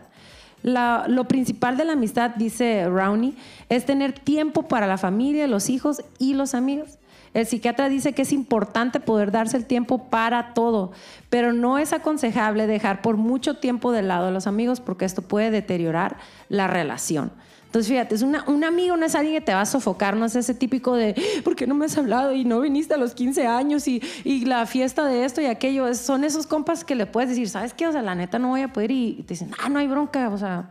La- 0.63 1.05
lo 1.07 1.25
principal 1.27 1.75
de 1.75 1.83
la 1.85 1.93
amistad, 1.93 2.31
dice 2.31 2.85
Rowney, 2.87 3.35
es 3.67 3.85
tener 3.85 4.13
tiempo 4.13 4.63
para 4.67 4.87
la 4.87 4.97
familia, 4.97 5.45
los 5.47 5.69
hijos 5.69 6.03
y 6.19 6.35
los 6.35 6.53
amigos. 6.55 6.97
El 7.33 7.45
psiquiatra 7.45 7.89
dice 7.89 8.13
que 8.13 8.23
es 8.23 8.31
importante 8.31 8.99
poder 8.99 9.31
darse 9.31 9.55
el 9.57 9.65
tiempo 9.65 10.09
para 10.09 10.53
todo, 10.53 10.91
pero 11.29 11.53
no 11.53 11.77
es 11.77 11.93
aconsejable 11.93 12.65
dejar 12.65 13.01
por 13.01 13.17
mucho 13.17 13.57
tiempo 13.57 13.91
de 13.91 14.01
lado 14.01 14.27
a 14.27 14.31
los 14.31 14.47
amigos 14.47 14.79
porque 14.81 15.05
esto 15.05 15.21
puede 15.21 15.51
deteriorar 15.51 16.17
la 16.47 16.65
relación. 16.67 17.31
Entonces, 17.69 17.91
fíjate, 17.91 18.15
es 18.15 18.23
una, 18.23 18.43
un 18.47 18.63
amigo 18.63 18.97
no 18.97 19.05
es 19.05 19.13
alguien 19.13 19.35
que 19.35 19.41
te 19.41 19.53
va 19.53 19.61
a 19.61 19.65
sofocar, 19.67 20.15
no 20.15 20.25
es 20.25 20.35
ese 20.35 20.55
típico 20.55 20.95
de, 20.95 21.13
¿por 21.43 21.55
qué 21.55 21.67
no 21.67 21.75
me 21.75 21.85
has 21.85 21.95
hablado 21.99 22.33
y 22.33 22.43
no 22.43 22.61
viniste 22.61 22.95
a 22.95 22.97
los 22.97 23.13
15 23.13 23.45
años 23.45 23.87
y, 23.87 24.01
y 24.23 24.45
la 24.45 24.65
fiesta 24.65 25.05
de 25.05 25.23
esto 25.23 25.39
y 25.39 25.45
aquello? 25.45 25.93
Son 25.93 26.23
esos 26.23 26.47
compas 26.47 26.83
que 26.83 26.95
le 26.95 27.05
puedes 27.05 27.29
decir, 27.29 27.47
¿sabes 27.47 27.75
qué? 27.75 27.85
O 27.85 27.91
sea, 27.91 28.01
la 28.01 28.15
neta 28.15 28.39
no 28.39 28.47
voy 28.47 28.61
a 28.61 28.73
poder 28.73 28.89
y, 28.89 29.23
te 29.27 29.35
dicen, 29.35 29.51
ah, 29.61 29.69
no 29.69 29.77
hay 29.77 29.87
bronca, 29.87 30.29
o 30.29 30.37
sea, 30.39 30.67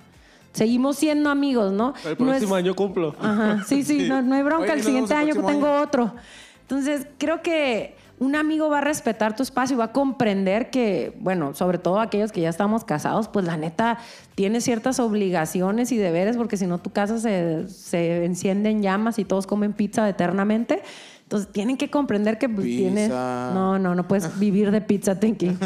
seguimos 0.53 0.97
siendo 0.97 1.31
amigos, 1.31 1.73
¿no? 1.73 1.95
El 2.05 2.17
No 2.19 2.33
es- 2.33 2.39
próximo 2.41 2.57
año 2.57 2.75
cumplo. 2.75 3.15
Ajá, 3.21 3.63
sí, 3.69 3.85
sí, 3.85 4.09
no, 4.09 4.21
no 4.21 4.35
hay 4.35 4.43
bronca. 4.45 4.65
Oye, 4.65 4.73
el 4.73 4.83
siguiente 4.83 5.15
año 5.15 5.35
tengo 5.35 5.69
año. 5.69 5.81
otro. 5.83 6.15
Entonces, 6.63 7.07
creo 7.17 7.43
que 7.43 7.95
un 8.21 8.37
amigo 8.37 8.69
va 8.69 8.79
a 8.79 8.81
respetar 8.81 9.37
tu 9.37 9.43
espacio 9.43 9.75
y 9.75 9.79
va 9.79 9.85
a 9.85 9.93
comprender 9.93 10.71
que, 10.71 11.17
bueno, 11.21 11.55
sobre 11.55 11.79
todo 11.79 12.01
aquellos 12.01 12.33
que 12.33 12.41
ya 12.41 12.49
estamos 12.49 12.85
casados, 12.85 13.29
pues 13.29 13.45
la 13.45 13.57
neta 13.57 13.99
tiene 14.35 14.61
ciertas 14.61 14.99
obligaciones 15.01 15.93
y 15.93 15.97
deberes, 15.97 16.37
porque 16.37 16.57
si 16.57 16.67
no 16.67 16.79
tu 16.79 16.91
casa 16.91 17.19
se, 17.19 17.69
se 17.69 18.25
enciende 18.25 18.71
en 18.71 18.83
llamas 18.83 19.19
y 19.19 19.25
todos 19.25 19.47
comen 19.47 19.73
pizza 19.73 20.09
eternamente. 20.09 20.83
Entonces, 21.23 21.53
tienen 21.53 21.77
que 21.77 21.91
comprender 21.91 22.39
que 22.39 22.49
pues, 22.49 22.67
tienes... 22.67 23.11
No, 23.11 23.79
no, 23.79 23.95
no 23.95 24.09
puedes 24.09 24.39
vivir 24.39 24.71
de 24.71 24.81
pizza, 24.81 25.15
Tinky. 25.21 25.57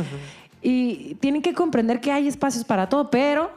Y 0.61 1.15
tienen 1.21 1.41
que 1.41 1.55
comprender 1.55 2.01
que 2.01 2.11
hay 2.11 2.27
espacios 2.27 2.65
para 2.65 2.89
todo, 2.89 3.11
pero 3.11 3.51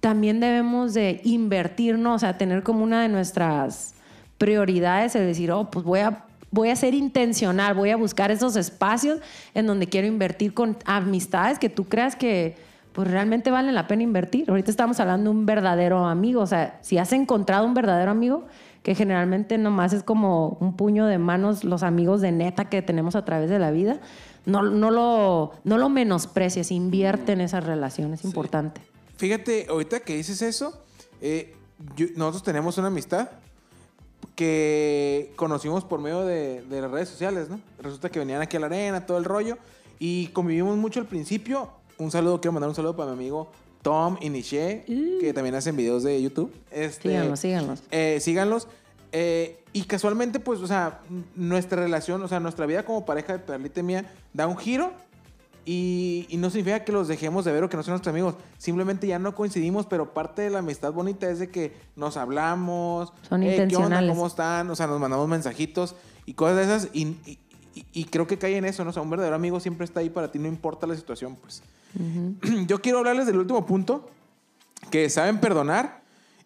también 0.00 0.38
debemos 0.38 0.94
de 0.94 1.20
invertirnos, 1.24 2.16
o 2.16 2.18
sea, 2.18 2.38
tener 2.38 2.62
como 2.62 2.84
una 2.84 3.00
de 3.00 3.08
nuestras 3.08 3.94
prioridades, 4.38 5.16
el 5.16 5.26
decir, 5.26 5.50
oh, 5.50 5.70
pues 5.70 5.84
voy 5.84 6.00
a, 6.00 6.25
voy 6.50 6.70
a 6.70 6.76
ser 6.76 6.94
intencional, 6.94 7.74
voy 7.74 7.90
a 7.90 7.96
buscar 7.96 8.30
esos 8.30 8.56
espacios 8.56 9.20
en 9.54 9.66
donde 9.66 9.86
quiero 9.88 10.06
invertir 10.06 10.54
con 10.54 10.76
amistades 10.84 11.58
que 11.58 11.68
tú 11.68 11.84
creas 11.84 12.16
que 12.16 12.56
pues 12.92 13.10
realmente 13.10 13.50
valen 13.50 13.74
la 13.74 13.86
pena 13.86 14.02
invertir. 14.04 14.48
Ahorita 14.48 14.70
estamos 14.70 14.98
hablando 15.00 15.30
de 15.30 15.36
un 15.36 15.44
verdadero 15.44 16.06
amigo, 16.06 16.40
o 16.40 16.46
sea, 16.46 16.78
si 16.80 16.96
has 16.96 17.12
encontrado 17.12 17.66
un 17.66 17.74
verdadero 17.74 18.10
amigo, 18.10 18.46
que 18.82 18.94
generalmente 18.94 19.58
nomás 19.58 19.92
es 19.92 20.02
como 20.02 20.56
un 20.60 20.76
puño 20.76 21.04
de 21.06 21.18
manos 21.18 21.62
los 21.64 21.82
amigos 21.82 22.20
de 22.22 22.32
neta 22.32 22.66
que 22.70 22.80
tenemos 22.80 23.14
a 23.16 23.24
través 23.24 23.50
de 23.50 23.58
la 23.58 23.70
vida, 23.70 24.00
no, 24.46 24.62
no, 24.62 24.90
lo, 24.90 25.52
no 25.64 25.76
lo 25.76 25.88
menosprecies, 25.90 26.70
invierte 26.70 27.32
en 27.32 27.42
esas 27.42 27.64
relaciones, 27.64 28.20
es 28.20 28.24
importante. 28.24 28.80
Fíjate, 29.18 29.66
ahorita 29.68 30.00
que 30.00 30.16
dices 30.16 30.40
eso, 30.40 30.80
eh, 31.20 31.54
yo- 31.96 32.06
nosotros 32.16 32.44
tenemos 32.44 32.78
una 32.78 32.86
amistad 32.86 33.28
que 34.36 35.32
conocimos 35.34 35.82
por 35.82 36.00
medio 36.00 36.24
de, 36.24 36.62
de 36.62 36.80
las 36.80 36.90
redes 36.90 37.08
sociales, 37.08 37.48
¿no? 37.48 37.58
Resulta 37.80 38.08
que 38.10 38.18
venían 38.20 38.40
aquí 38.40 38.56
a 38.56 38.60
la 38.60 38.66
arena, 38.66 39.04
todo 39.06 39.18
el 39.18 39.24
rollo, 39.24 39.58
y 39.98 40.28
convivimos 40.28 40.76
mucho 40.76 41.00
al 41.00 41.06
principio. 41.06 41.70
Un 41.98 42.10
saludo, 42.10 42.40
quiero 42.40 42.52
mandar 42.52 42.68
un 42.68 42.76
saludo 42.76 42.94
para 42.94 43.12
mi 43.12 43.16
amigo 43.18 43.48
Tom 43.82 44.18
y 44.20 44.28
Niche, 44.30 44.84
que 45.20 45.32
también 45.32 45.54
hacen 45.54 45.74
videos 45.76 46.02
de 46.02 46.20
YouTube. 46.20 46.52
Este, 46.70 47.08
Síganlos, 47.08 47.40
síganlos. 47.40 47.82
eh, 47.90 48.18
síganlos. 48.20 48.68
Eh, 49.12 49.62
y 49.72 49.84
casualmente, 49.84 50.40
pues, 50.40 50.60
o 50.60 50.66
sea, 50.66 51.00
nuestra 51.34 51.82
relación, 51.82 52.22
o 52.22 52.28
sea, 52.28 52.38
nuestra 52.40 52.66
vida 52.66 52.84
como 52.84 53.06
pareja 53.06 53.32
de 53.34 53.38
Perlita 53.38 53.80
y 53.80 53.82
mía 53.82 54.12
da 54.34 54.46
un 54.46 54.58
giro 54.58 54.92
y, 55.66 56.26
y 56.30 56.36
no 56.38 56.48
significa 56.48 56.84
que 56.84 56.92
los 56.92 57.08
dejemos 57.08 57.44
de 57.44 57.52
ver 57.52 57.64
o 57.64 57.68
que 57.68 57.76
no 57.76 57.82
sean 57.82 57.92
nuestros 57.94 58.12
amigos. 58.12 58.36
Simplemente 58.56 59.06
ya 59.06 59.18
no 59.18 59.34
coincidimos, 59.34 59.84
pero 59.84 60.14
parte 60.14 60.40
de 60.42 60.50
la 60.50 60.60
amistad 60.60 60.92
bonita 60.92 61.28
es 61.28 61.38
de 61.40 61.50
que 61.50 61.74
nos 61.96 62.16
hablamos. 62.16 63.12
Son 63.28 63.42
"Eh, 63.42 63.46
¿Qué 63.46 63.52
onda? 63.52 63.64
intencionales. 63.64 64.10
¿Cómo 64.10 64.26
están? 64.26 64.70
O 64.70 64.76
sea, 64.76 64.86
nos 64.86 65.00
mandamos 65.00 65.28
mensajitos 65.28 65.96
y 66.24 66.34
cosas 66.34 66.56
de 66.56 66.62
esas. 66.62 66.88
Y, 66.94 67.08
y- 67.26 67.38
y- 67.92 68.04
creo 68.04 68.26
que 68.26 68.38
cae 68.38 68.56
en 68.56 68.64
eso, 68.64 68.84
¿no? 68.84 68.90
O 68.90 68.92
sea, 68.94 69.02
un 69.02 69.10
verdadero 69.10 69.34
amigo 69.36 69.60
siempre 69.60 69.84
está 69.84 70.00
ahí 70.00 70.08
para 70.08 70.32
ti, 70.32 70.38
no 70.38 70.48
importa 70.48 70.86
la 70.86 70.94
situación, 70.96 71.36
pues. 71.36 71.62
Yo 72.66 72.80
quiero 72.80 72.98
hablarles 72.98 73.26
del 73.26 73.36
último 73.38 73.66
punto, 73.66 74.08
que 74.90 75.10
saben 75.10 75.40
perdonar 75.40 76.02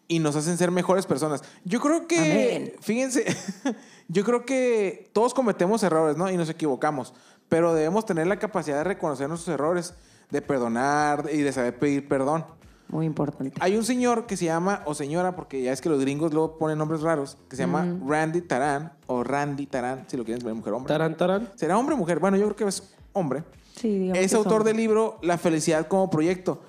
y 0.09 0.19
nos 0.19 0.35
hacen 0.35 0.57
ser 0.59 0.71
mejores 0.71 1.07
personas. 1.07 1.43
Yo 1.65 1.81
creo 1.81 2.07
que, 2.09 2.19
Amén. 2.19 2.73
fíjense, 2.81 3.25
yo 4.09 4.25
creo 4.25 4.45
que 4.45 5.09
todos 5.13 5.35
cometemos 5.35 5.83
errores, 5.85 6.17
¿no? 6.17 6.29
Y 6.31 6.37
nos 6.37 6.49
equivocamos, 6.49 7.15
pero 7.51 7.75
debemos 7.75 8.07
tener 8.07 8.27
la 8.27 8.39
capacidad 8.39 8.79
de 8.79 8.85
reconocer 8.85 9.29
nuestros 9.29 9.53
errores, 9.53 9.93
de 10.31 10.41
perdonar 10.41 11.29
y 11.31 11.39
de 11.43 11.53
saber 11.53 11.79
pedir 11.79 12.09
perdón. 12.09 12.47
Muy 12.89 13.07
importante. 13.07 13.53
Hay 13.61 13.77
un 13.77 13.85
señor 13.85 14.27
que 14.27 14.37
se 14.37 14.47
llama, 14.47 14.83
o 14.87 14.95
señora, 14.95 15.37
porque 15.37 15.63
ya 15.63 15.73
es 15.73 15.81
que 15.81 15.89
los 15.89 16.01
gringos 16.01 16.33
luego 16.33 16.59
ponen 16.59 16.79
nombres 16.79 17.03
raros, 17.03 17.37
que 17.49 17.55
se 17.57 17.63
llama 17.63 17.87
Randy 18.07 18.41
Tarán, 18.41 18.93
o 19.07 19.23
Randy 19.23 19.67
Tarán, 19.67 20.05
si 20.09 20.17
lo 20.17 20.25
quieren 20.25 20.41
poner 20.43 20.57
mujer 20.57 20.73
o 20.73 20.77
hombre. 20.79 20.89
Tarán, 20.93 21.17
tarán. 21.17 21.51
¿Será 21.55 21.77
hombre 21.79 21.95
o 21.95 21.99
mujer? 21.99 22.19
Bueno, 22.19 22.37
yo 22.37 22.45
creo 22.47 22.57
que 22.57 22.65
es 22.65 22.95
hombre. 23.13 23.45
Sí, 23.77 23.89
digamos 23.99 24.19
Es 24.25 24.31
que 24.33 24.37
autor 24.37 24.53
son- 24.59 24.65
del 24.65 24.77
libro 24.77 25.19
La 25.23 25.39
felicidad 25.39 25.87
como 25.87 26.11
proyecto. 26.11 26.63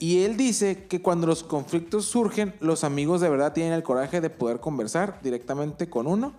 Y 0.00 0.22
él 0.24 0.36
dice 0.36 0.86
que 0.86 1.00
cuando 1.02 1.26
los 1.26 1.42
conflictos 1.44 2.04
surgen, 2.06 2.54
los 2.60 2.82
amigos 2.84 3.20
de 3.20 3.28
verdad 3.28 3.52
tienen 3.52 3.72
el 3.72 3.82
coraje 3.82 4.20
de 4.20 4.30
poder 4.30 4.60
conversar 4.60 5.20
directamente 5.22 5.88
con 5.90 6.06
uno 6.06 6.32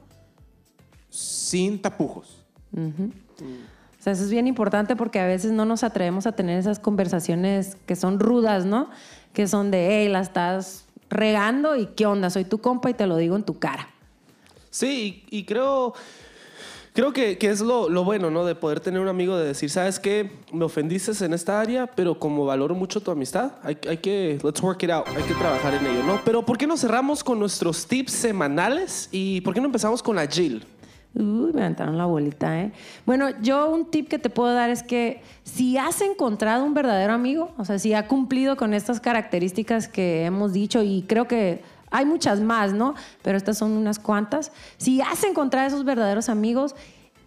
sin 1.10 1.82
tapujos. 1.82 2.46
O 4.00 4.02
sea, 4.02 4.14
eso 4.14 4.24
es 4.24 4.32
bien 4.32 4.48
importante 4.48 4.96
porque 4.96 5.20
a 5.20 5.28
veces 5.28 5.52
no 5.52 5.66
nos 5.66 5.84
atrevemos 5.84 6.26
a 6.26 6.32
tener 6.32 6.58
esas 6.58 6.80
conversaciones 6.80 7.76
que 7.86 7.98
son 7.98 8.20
rudas, 8.20 8.66
¿no? 8.66 8.90
Que 9.34 9.46
son 9.48 9.72
de, 9.72 9.90
hey, 9.92 10.10
la 10.10 10.22
estás 10.22 10.86
regando 11.10 11.76
y 11.76 11.88
qué 11.88 12.06
onda, 12.06 12.30
soy 12.30 12.46
tu 12.46 12.60
compa 12.60 12.90
y 12.90 12.94
te 12.94 13.08
lo 13.08 13.18
digo 13.18 13.36
en 13.36 13.44
tu 13.44 13.60
cara. 13.60 13.90
Sí, 14.70 15.26
y, 15.30 15.40
y 15.40 15.44
creo, 15.44 15.94
creo 16.94 17.12
que, 17.12 17.38
que 17.38 17.50
es 17.50 17.60
lo, 17.60 17.90
lo 17.90 18.06
bueno, 18.06 18.32
¿no? 18.32 18.46
De 18.46 18.56
poder 18.56 18.80
tener 18.80 19.02
un 19.02 19.10
amigo 19.10 19.36
de 19.36 19.48
decir, 19.48 19.70
¿sabes 19.70 20.00
qué? 20.00 20.32
Me 20.54 20.64
ofendiste 20.64 21.26
en 21.26 21.34
esta 21.34 21.60
área, 21.60 21.88
pero 21.88 22.18
como 22.18 22.46
valoro 22.46 22.76
mucho 22.76 23.02
tu 23.02 23.12
amistad, 23.12 23.54
hay, 23.64 23.78
hay 23.86 23.98
que, 23.98 24.40
let's 24.44 24.62
work 24.62 24.82
it 24.82 24.92
out, 24.92 25.08
hay 25.10 25.24
que 25.24 25.34
trabajar 25.34 25.74
en 25.74 25.86
ello, 25.86 26.04
¿no? 26.04 26.22
Pero 26.24 26.46
¿por 26.46 26.58
qué 26.58 26.68
no 26.68 26.78
cerramos 26.78 27.22
con 27.22 27.38
nuestros 27.38 27.86
tips 27.86 28.14
semanales? 28.14 29.10
¿Y 29.12 29.42
por 29.42 29.54
qué 29.54 29.60
no 29.60 29.66
empezamos 29.66 30.02
con 30.02 30.16
la 30.16 30.26
Jill? 30.26 30.64
Uy, 31.16 31.52
me 31.54 31.62
aventaron 31.62 31.98
la 31.98 32.06
bolita, 32.06 32.62
¿eh? 32.62 32.72
Bueno, 33.06 33.30
yo 33.42 33.70
un 33.70 33.90
tip 33.90 34.08
que 34.08 34.20
te 34.20 34.30
puedo 34.30 34.54
dar 34.54 34.70
es 34.70 34.84
que 34.84 35.22
si 35.44 35.78
has 35.78 36.02
encontrado 36.02 36.64
un 36.64 36.74
verdadero 36.76 37.14
amigo, 37.14 37.52
o 37.58 37.66
sea, 37.66 37.80
si 37.80 37.94
ha 37.94 38.08
cumplido 38.08 38.58
con 38.58 38.74
estas 38.74 39.00
características 39.00 39.88
que 39.88 40.26
hemos 40.26 40.54
dicho 40.54 40.84
y 40.84 41.04
creo 41.08 41.28
que 41.28 41.64
hay 41.90 42.06
muchas 42.06 42.42
más, 42.42 42.74
¿no? 42.74 42.94
Pero 43.24 43.38
estas 43.38 43.58
son 43.58 43.72
unas 43.72 43.98
cuantas. 43.98 44.52
Si 44.78 45.02
has 45.02 45.24
encontrado 45.24 45.68
esos 45.68 45.84
verdaderos 45.84 46.30
amigos, 46.30 46.76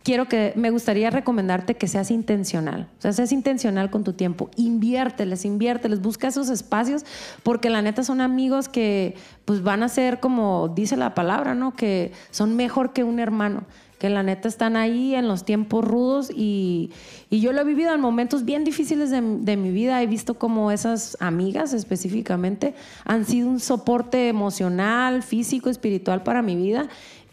quiero 0.03 0.27
que 0.29 0.53
me 0.57 0.71
gustaría 0.71 1.11
recomendarte 1.11 1.75
que 1.75 1.89
seas 1.89 2.11
intencional. 2.11 2.89
O 2.99 3.03
sea, 3.03 3.13
seas 3.13 3.33
intencional 3.33 3.91
con 3.91 4.05
tu 4.05 4.13
tiempo. 4.13 4.51
Inviérteles, 4.57 5.45
inviérteles, 5.45 6.01
busca 6.01 6.29
esos 6.29 6.49
espacios 6.49 7.05
porque 7.43 7.71
la 7.71 7.83
neta 7.83 8.03
son 8.03 8.21
amigos 8.21 8.69
que 8.69 9.15
pues 9.45 9.63
van 9.63 9.83
a 9.83 9.89
ser 9.89 10.21
como 10.21 10.69
dice 10.69 10.97
la 10.97 11.15
palabra, 11.15 11.55
¿no? 11.55 11.75
Que 11.75 12.13
son 12.31 12.57
mejor 12.57 12.93
que 12.93 13.05
un 13.05 13.19
hermano. 13.19 13.65
Que 13.99 14.11
la 14.11 14.25
neta 14.25 14.49
están 14.49 14.77
ahí 14.77 15.15
en 15.15 15.29
los 15.29 15.45
tiempos 15.45 15.85
rudos 15.85 16.29
y, 16.35 16.91
y 17.31 17.39
yo 17.39 17.53
lo 17.53 17.61
he 17.61 17.65
vivido 17.65 17.95
en 17.95 18.01
momentos 18.01 18.45
bien 18.45 18.65
difíciles 18.65 19.11
de, 19.11 19.21
de 19.21 19.57
mi 19.57 19.71
vida. 19.71 20.03
He 20.03 20.09
visto 20.09 20.35
como 20.35 20.73
esas 20.73 21.17
amigas 21.21 21.73
específicamente 21.73 22.75
han 23.05 23.25
sido 23.25 23.49
un 23.49 23.61
soporte 23.61 24.27
emocional, 24.27 25.23
físico, 25.23 25.71
espiritual 25.71 26.25
para 26.25 26.43
mi 26.43 26.57
vida. 26.57 26.89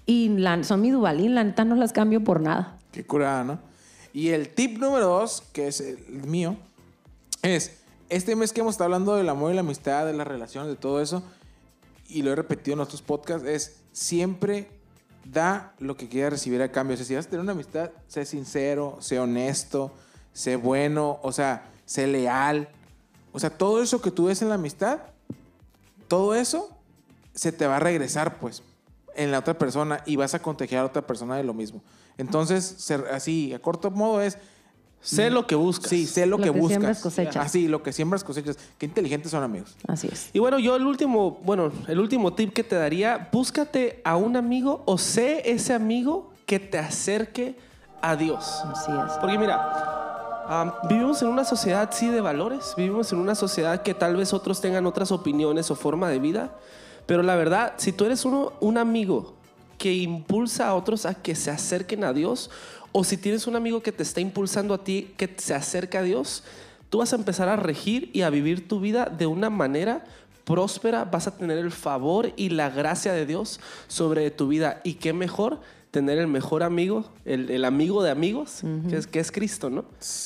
Y 0.09 0.35
son 0.63 0.81
mi 0.81 0.89
Dubalín, 0.89 1.35
la 1.35 1.43
neta 1.43 1.63
no 1.65 1.75
las 1.75 1.93
cambio 1.93 2.23
por 2.23 2.41
nada. 2.41 2.79
Qué 2.91 3.05
curada, 3.05 3.43
¿no? 3.43 3.59
Y 4.11 4.29
el 4.29 4.49
tip 4.49 4.79
número 4.79 5.05
dos, 5.05 5.43
que 5.53 5.67
es 5.67 5.81
el 5.81 6.23
mío, 6.23 6.57
es, 7.43 7.77
este 8.09 8.35
mes 8.35 8.51
que 8.51 8.61
hemos 8.61 8.73
estado 8.73 8.85
hablando 8.85 9.15
del 9.15 9.29
amor 9.29 9.51
y 9.51 9.53
la 9.53 9.59
amistad, 9.59 10.07
de 10.07 10.13
las 10.13 10.25
relaciones, 10.25 10.67
de 10.71 10.77
todo 10.77 10.99
eso, 10.99 11.21
y 12.07 12.23
lo 12.23 12.31
he 12.31 12.35
repetido 12.35 12.73
en 12.73 12.79
otros 12.79 13.03
podcasts, 13.03 13.47
es 13.47 13.81
siempre 13.91 14.71
da 15.25 15.75
lo 15.77 15.95
que 15.95 16.09
quieras 16.09 16.33
recibir 16.33 16.63
a 16.63 16.71
cambio. 16.71 16.97
Si 16.97 17.13
vas 17.13 17.27
a 17.27 17.29
tener 17.29 17.43
una 17.43 17.51
amistad, 17.51 17.91
sé 18.07 18.25
sincero, 18.25 18.97
sé 19.01 19.19
honesto, 19.19 19.93
sé 20.33 20.55
bueno, 20.55 21.19
o 21.21 21.31
sea, 21.31 21.69
sé 21.85 22.07
leal. 22.07 22.67
O 23.31 23.39
sea, 23.39 23.51
todo 23.51 23.83
eso 23.83 24.01
que 24.01 24.09
tú 24.09 24.25
ves 24.25 24.41
en 24.41 24.49
la 24.49 24.55
amistad, 24.55 25.01
todo 26.07 26.33
eso 26.33 26.75
se 27.35 27.51
te 27.51 27.67
va 27.67 27.75
a 27.75 27.79
regresar, 27.79 28.39
pues, 28.39 28.63
en 29.19 29.31
la 29.31 29.39
otra 29.39 29.57
persona 29.57 30.01
y 30.05 30.15
vas 30.15 30.33
a 30.33 30.41
contagiar 30.41 30.83
a 30.83 30.85
otra 30.87 31.05
persona 31.05 31.35
de 31.35 31.43
lo 31.43 31.53
mismo. 31.53 31.81
Entonces, 32.17 32.63
ser 32.63 33.05
así, 33.11 33.53
a 33.53 33.59
corto 33.59 33.91
modo 33.91 34.21
es... 34.21 34.37
Sé 35.01 35.29
lo 35.29 35.47
que 35.47 35.55
buscas. 35.55 35.89
Sí, 35.89 36.05
sé 36.05 36.25
lo, 36.25 36.37
Lo 36.37 36.43
que, 36.43 36.43
que 36.43 36.49
buscas. 36.49 36.69
siembras, 36.69 36.99
cosechas. 36.99 37.45
Así, 37.45 37.69
lo 37.69 37.81
que 37.81 37.93
siembras 37.93 38.21
cosechas. 38.21 38.57
Qué 38.77 38.85
inteligentes 38.85 39.31
son 39.31 39.43
amigos. 39.43 39.77
Así 39.87 40.09
es. 40.11 40.29
Y 40.33 40.39
bueno, 40.39 40.59
yo 40.59 40.75
el 40.75 40.85
último, 40.85 41.39
bueno, 41.45 41.71
el 41.87 41.99
último 42.01 42.33
tip 42.33 42.51
que 42.51 42.65
te 42.65 42.75
daría, 42.75 43.29
búscate 43.31 44.01
a 44.03 44.17
un 44.17 44.35
amigo 44.35 44.83
o 44.85 44.97
sé 44.97 45.49
ese 45.49 45.73
amigo 45.73 46.33
que 46.45 46.59
te 46.59 46.77
acerque 46.79 47.57
a 48.01 48.17
Dios. 48.17 48.61
Así 48.65 48.91
es. 48.91 49.13
Porque 49.21 49.37
mira, 49.37 50.43
am, 50.49 50.73
vivimos 50.89 51.21
en 51.21 51.29
una 51.29 51.45
sociedad, 51.45 51.89
sí, 51.93 52.09
de 52.09 52.19
valores, 52.19 52.73
vivimos 52.75 53.09
en 53.13 53.19
una 53.19 53.35
sociedad 53.35 53.81
que 53.83 53.93
tal 53.93 54.17
vez 54.17 54.33
otros 54.33 54.59
tengan 54.59 54.85
otras 54.85 55.13
opiniones 55.13 55.71
o 55.71 55.75
forma 55.75 56.09
de 56.09 56.19
vida, 56.19 56.57
pero 57.09 57.23
la 57.23 57.35
verdad, 57.35 57.73
si 57.77 57.91
tú 57.91 58.05
eres 58.05 58.23
uno, 58.23 58.53
un 58.59 58.77
amigo 58.77 59.33
que 59.79 59.91
impulsa 59.95 60.67
a 60.67 60.75
otros 60.75 61.07
a 61.07 61.15
que 61.15 61.33
se 61.33 61.49
acerquen 61.49 62.03
a 62.03 62.13
Dios, 62.13 62.51
o 62.91 63.03
si 63.03 63.17
tienes 63.17 63.47
un 63.47 63.55
amigo 63.55 63.81
que 63.81 63.91
te 63.91 64.03
está 64.03 64.21
impulsando 64.21 64.75
a 64.75 64.83
ti 64.83 65.15
que 65.17 65.33
se 65.37 65.55
acerque 65.55 65.97
a 65.97 66.03
Dios, 66.03 66.43
tú 66.91 66.99
vas 66.99 67.11
a 67.11 67.15
empezar 67.15 67.49
a 67.49 67.55
regir 67.55 68.11
y 68.13 68.21
a 68.21 68.29
vivir 68.29 68.67
tu 68.67 68.79
vida 68.79 69.05
de 69.07 69.25
una 69.25 69.49
manera 69.49 70.05
próspera, 70.43 71.03
vas 71.03 71.25
a 71.25 71.35
tener 71.35 71.57
el 71.57 71.71
favor 71.71 72.31
y 72.35 72.49
la 72.49 72.69
gracia 72.69 73.11
de 73.11 73.25
Dios 73.25 73.59
sobre 73.87 74.29
tu 74.29 74.47
vida. 74.47 74.79
Y 74.83 74.93
qué 74.93 75.11
mejor 75.11 75.61
tener 75.89 76.19
el 76.19 76.27
mejor 76.27 76.61
amigo, 76.61 77.05
el, 77.25 77.49
el 77.49 77.65
amigo 77.65 78.03
de 78.03 78.11
amigos, 78.11 78.61
que, 78.87 78.97
es, 78.97 79.07
que 79.07 79.19
es 79.19 79.31
Cristo, 79.31 79.71
¿no? 79.71 79.85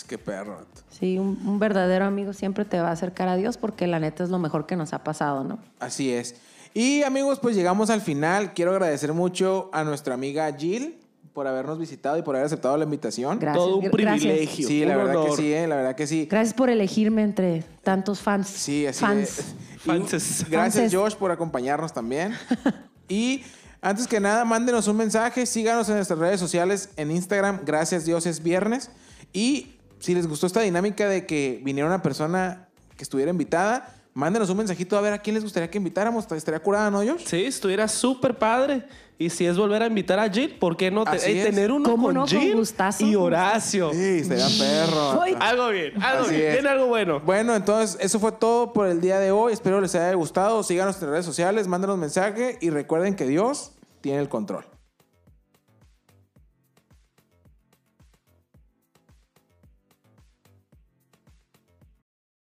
Qué 0.10 0.18
perro. 0.18 0.66
Sí, 0.90 1.18
un, 1.18 1.40
un 1.46 1.60
verdadero 1.60 2.04
amigo 2.04 2.34
siempre 2.34 2.66
te 2.66 2.82
va 2.82 2.90
a 2.90 2.92
acercar 2.92 3.30
a 3.30 3.38
Dios 3.38 3.56
porque 3.56 3.88
la 3.88 4.02
neta 4.02 4.26
es 4.26 4.30
lo 4.30 4.38
mejor 4.38 4.66
que 4.66 4.76
nos 4.76 4.92
ha 4.92 5.06
pasado, 5.06 5.46
¿no? 5.46 5.60
Así 5.80 6.12
es. 6.12 6.36
Y 6.74 7.04
amigos, 7.04 7.40
pues 7.40 7.56
llegamos 7.56 7.90
al 7.90 8.02
final. 8.02 8.54
Quiero 8.54 8.72
agradecer 8.72 9.14
mucho 9.14 9.70
a 9.74 9.84
nuestra 9.84 10.16
amiga 10.16 10.52
Jill 10.58 10.98
por 11.34 11.48
habernos 11.48 11.80
visitado 11.80 12.18
y 12.18 12.22
por 12.22 12.36
haber 12.36 12.46
aceptado 12.46 12.78
la 12.78 12.84
invitación. 12.84 13.40
Gracias. 13.40 13.64
Todo 13.64 13.78
un 13.78 13.92
privilegio. 13.92 14.68
Sí, 14.68 14.86
la 14.86 14.98
verdad 14.98 15.26
que 15.26 15.36
sí, 15.36 15.54
eh, 15.54 15.68
la 15.68 15.76
verdad 15.76 15.96
que 15.96 16.08
sí. 16.08 16.28
Gracias 16.30 16.54
por 16.54 16.70
elegirme 16.70 17.24
entre 17.24 17.64
tantos 17.84 18.22
fans. 18.22 18.48
Sí, 18.48 18.86
así 18.88 19.00
fans. 19.00 19.40
es. 19.40 19.56
Fanses. 19.80 20.46
Gracias, 20.50 20.84
Fanses. 20.84 20.96
Josh, 20.96 21.16
por 21.16 21.32
acompañarnos 21.32 21.94
también. 21.94 22.34
y 23.10 23.44
antes 23.82 24.08
que 24.08 24.20
nada, 24.20 24.46
mándenos 24.46 24.88
un 24.88 24.96
mensaje, 24.96 25.46
síganos 25.46 25.90
en 25.90 25.96
nuestras 25.96 26.18
redes 26.18 26.40
sociales, 26.40 26.90
en 26.96 27.12
Instagram, 27.12 27.62
gracias 27.66 28.06
Dios 28.06 28.26
es 28.26 28.42
viernes. 28.42 28.92
Y 29.34 29.76
si 30.00 30.16
les 30.16 30.26
gustó 30.26 30.48
esta 30.48 30.62
dinámica 30.62 31.08
de 31.10 31.26
que 31.26 31.62
viniera 31.64 31.88
una 31.88 32.02
persona 32.02 32.70
que 32.96 33.04
estuviera 33.04 33.30
invitada, 33.30 33.94
Mándenos 34.16 34.48
un 34.50 34.58
mensajito 34.58 34.96
a 34.96 35.02
ver 35.02 35.14
a 35.14 35.18
quién 35.20 35.34
les 35.34 35.44
gustaría 35.44 35.70
que 35.72 35.78
invitáramos. 35.80 36.32
Estaría 36.32 36.60
curada, 36.62 36.92
¿no, 36.92 37.00
Josh? 37.00 37.26
Sí, 37.26 37.46
estuviera 37.46 37.88
súper 37.88 38.38
padre. 38.38 38.86
Y 39.18 39.30
si 39.30 39.46
es 39.46 39.58
volver 39.58 39.82
a 39.82 39.88
invitar 39.88 40.20
a 40.20 40.30
Jill, 40.30 40.56
¿por 40.60 40.76
qué 40.78 40.92
no 40.92 41.04
te- 41.04 41.12
Así 41.12 41.32
eh, 41.32 41.40
es. 41.42 41.46
tener 41.48 41.72
uno 41.72 41.90
¿Cómo 41.90 42.06
con 42.08 42.14
no? 42.16 42.20
Con 42.22 42.28
Jill 42.30 42.56
gustazo, 42.56 43.06
y 43.06 43.16
Horacio? 43.16 43.92
Sí, 43.92 44.20
estaría 44.20 44.48
perro. 44.60 45.22
Ay. 45.22 45.36
Algo 45.40 45.70
bien, 45.70 46.04
algo 46.04 46.26
Así 46.26 46.36
bien. 46.36 46.48
es. 46.48 46.54
Viene 46.54 46.70
algo 46.70 46.88
bueno. 46.88 47.20
Bueno, 47.22 47.56
entonces 47.56 47.98
eso 48.02 48.20
fue 48.20 48.32
todo 48.34 48.74
por 48.74 48.88
el 48.88 49.02
día 49.02 49.20
de 49.20 49.32
hoy. 49.32 49.54
Espero 49.54 49.82
les 49.82 49.96
haya 49.96 50.14
gustado. 50.14 50.62
Síganos 50.64 51.02
en 51.02 51.10
redes 51.10 51.26
sociales, 51.26 51.68
mándenos 51.68 51.98
mensaje 51.98 52.58
y 52.62 52.70
recuerden 52.70 53.16
que 53.16 53.26
Dios 53.26 53.72
tiene 54.02 54.20
el 54.20 54.30
control. 54.30 54.66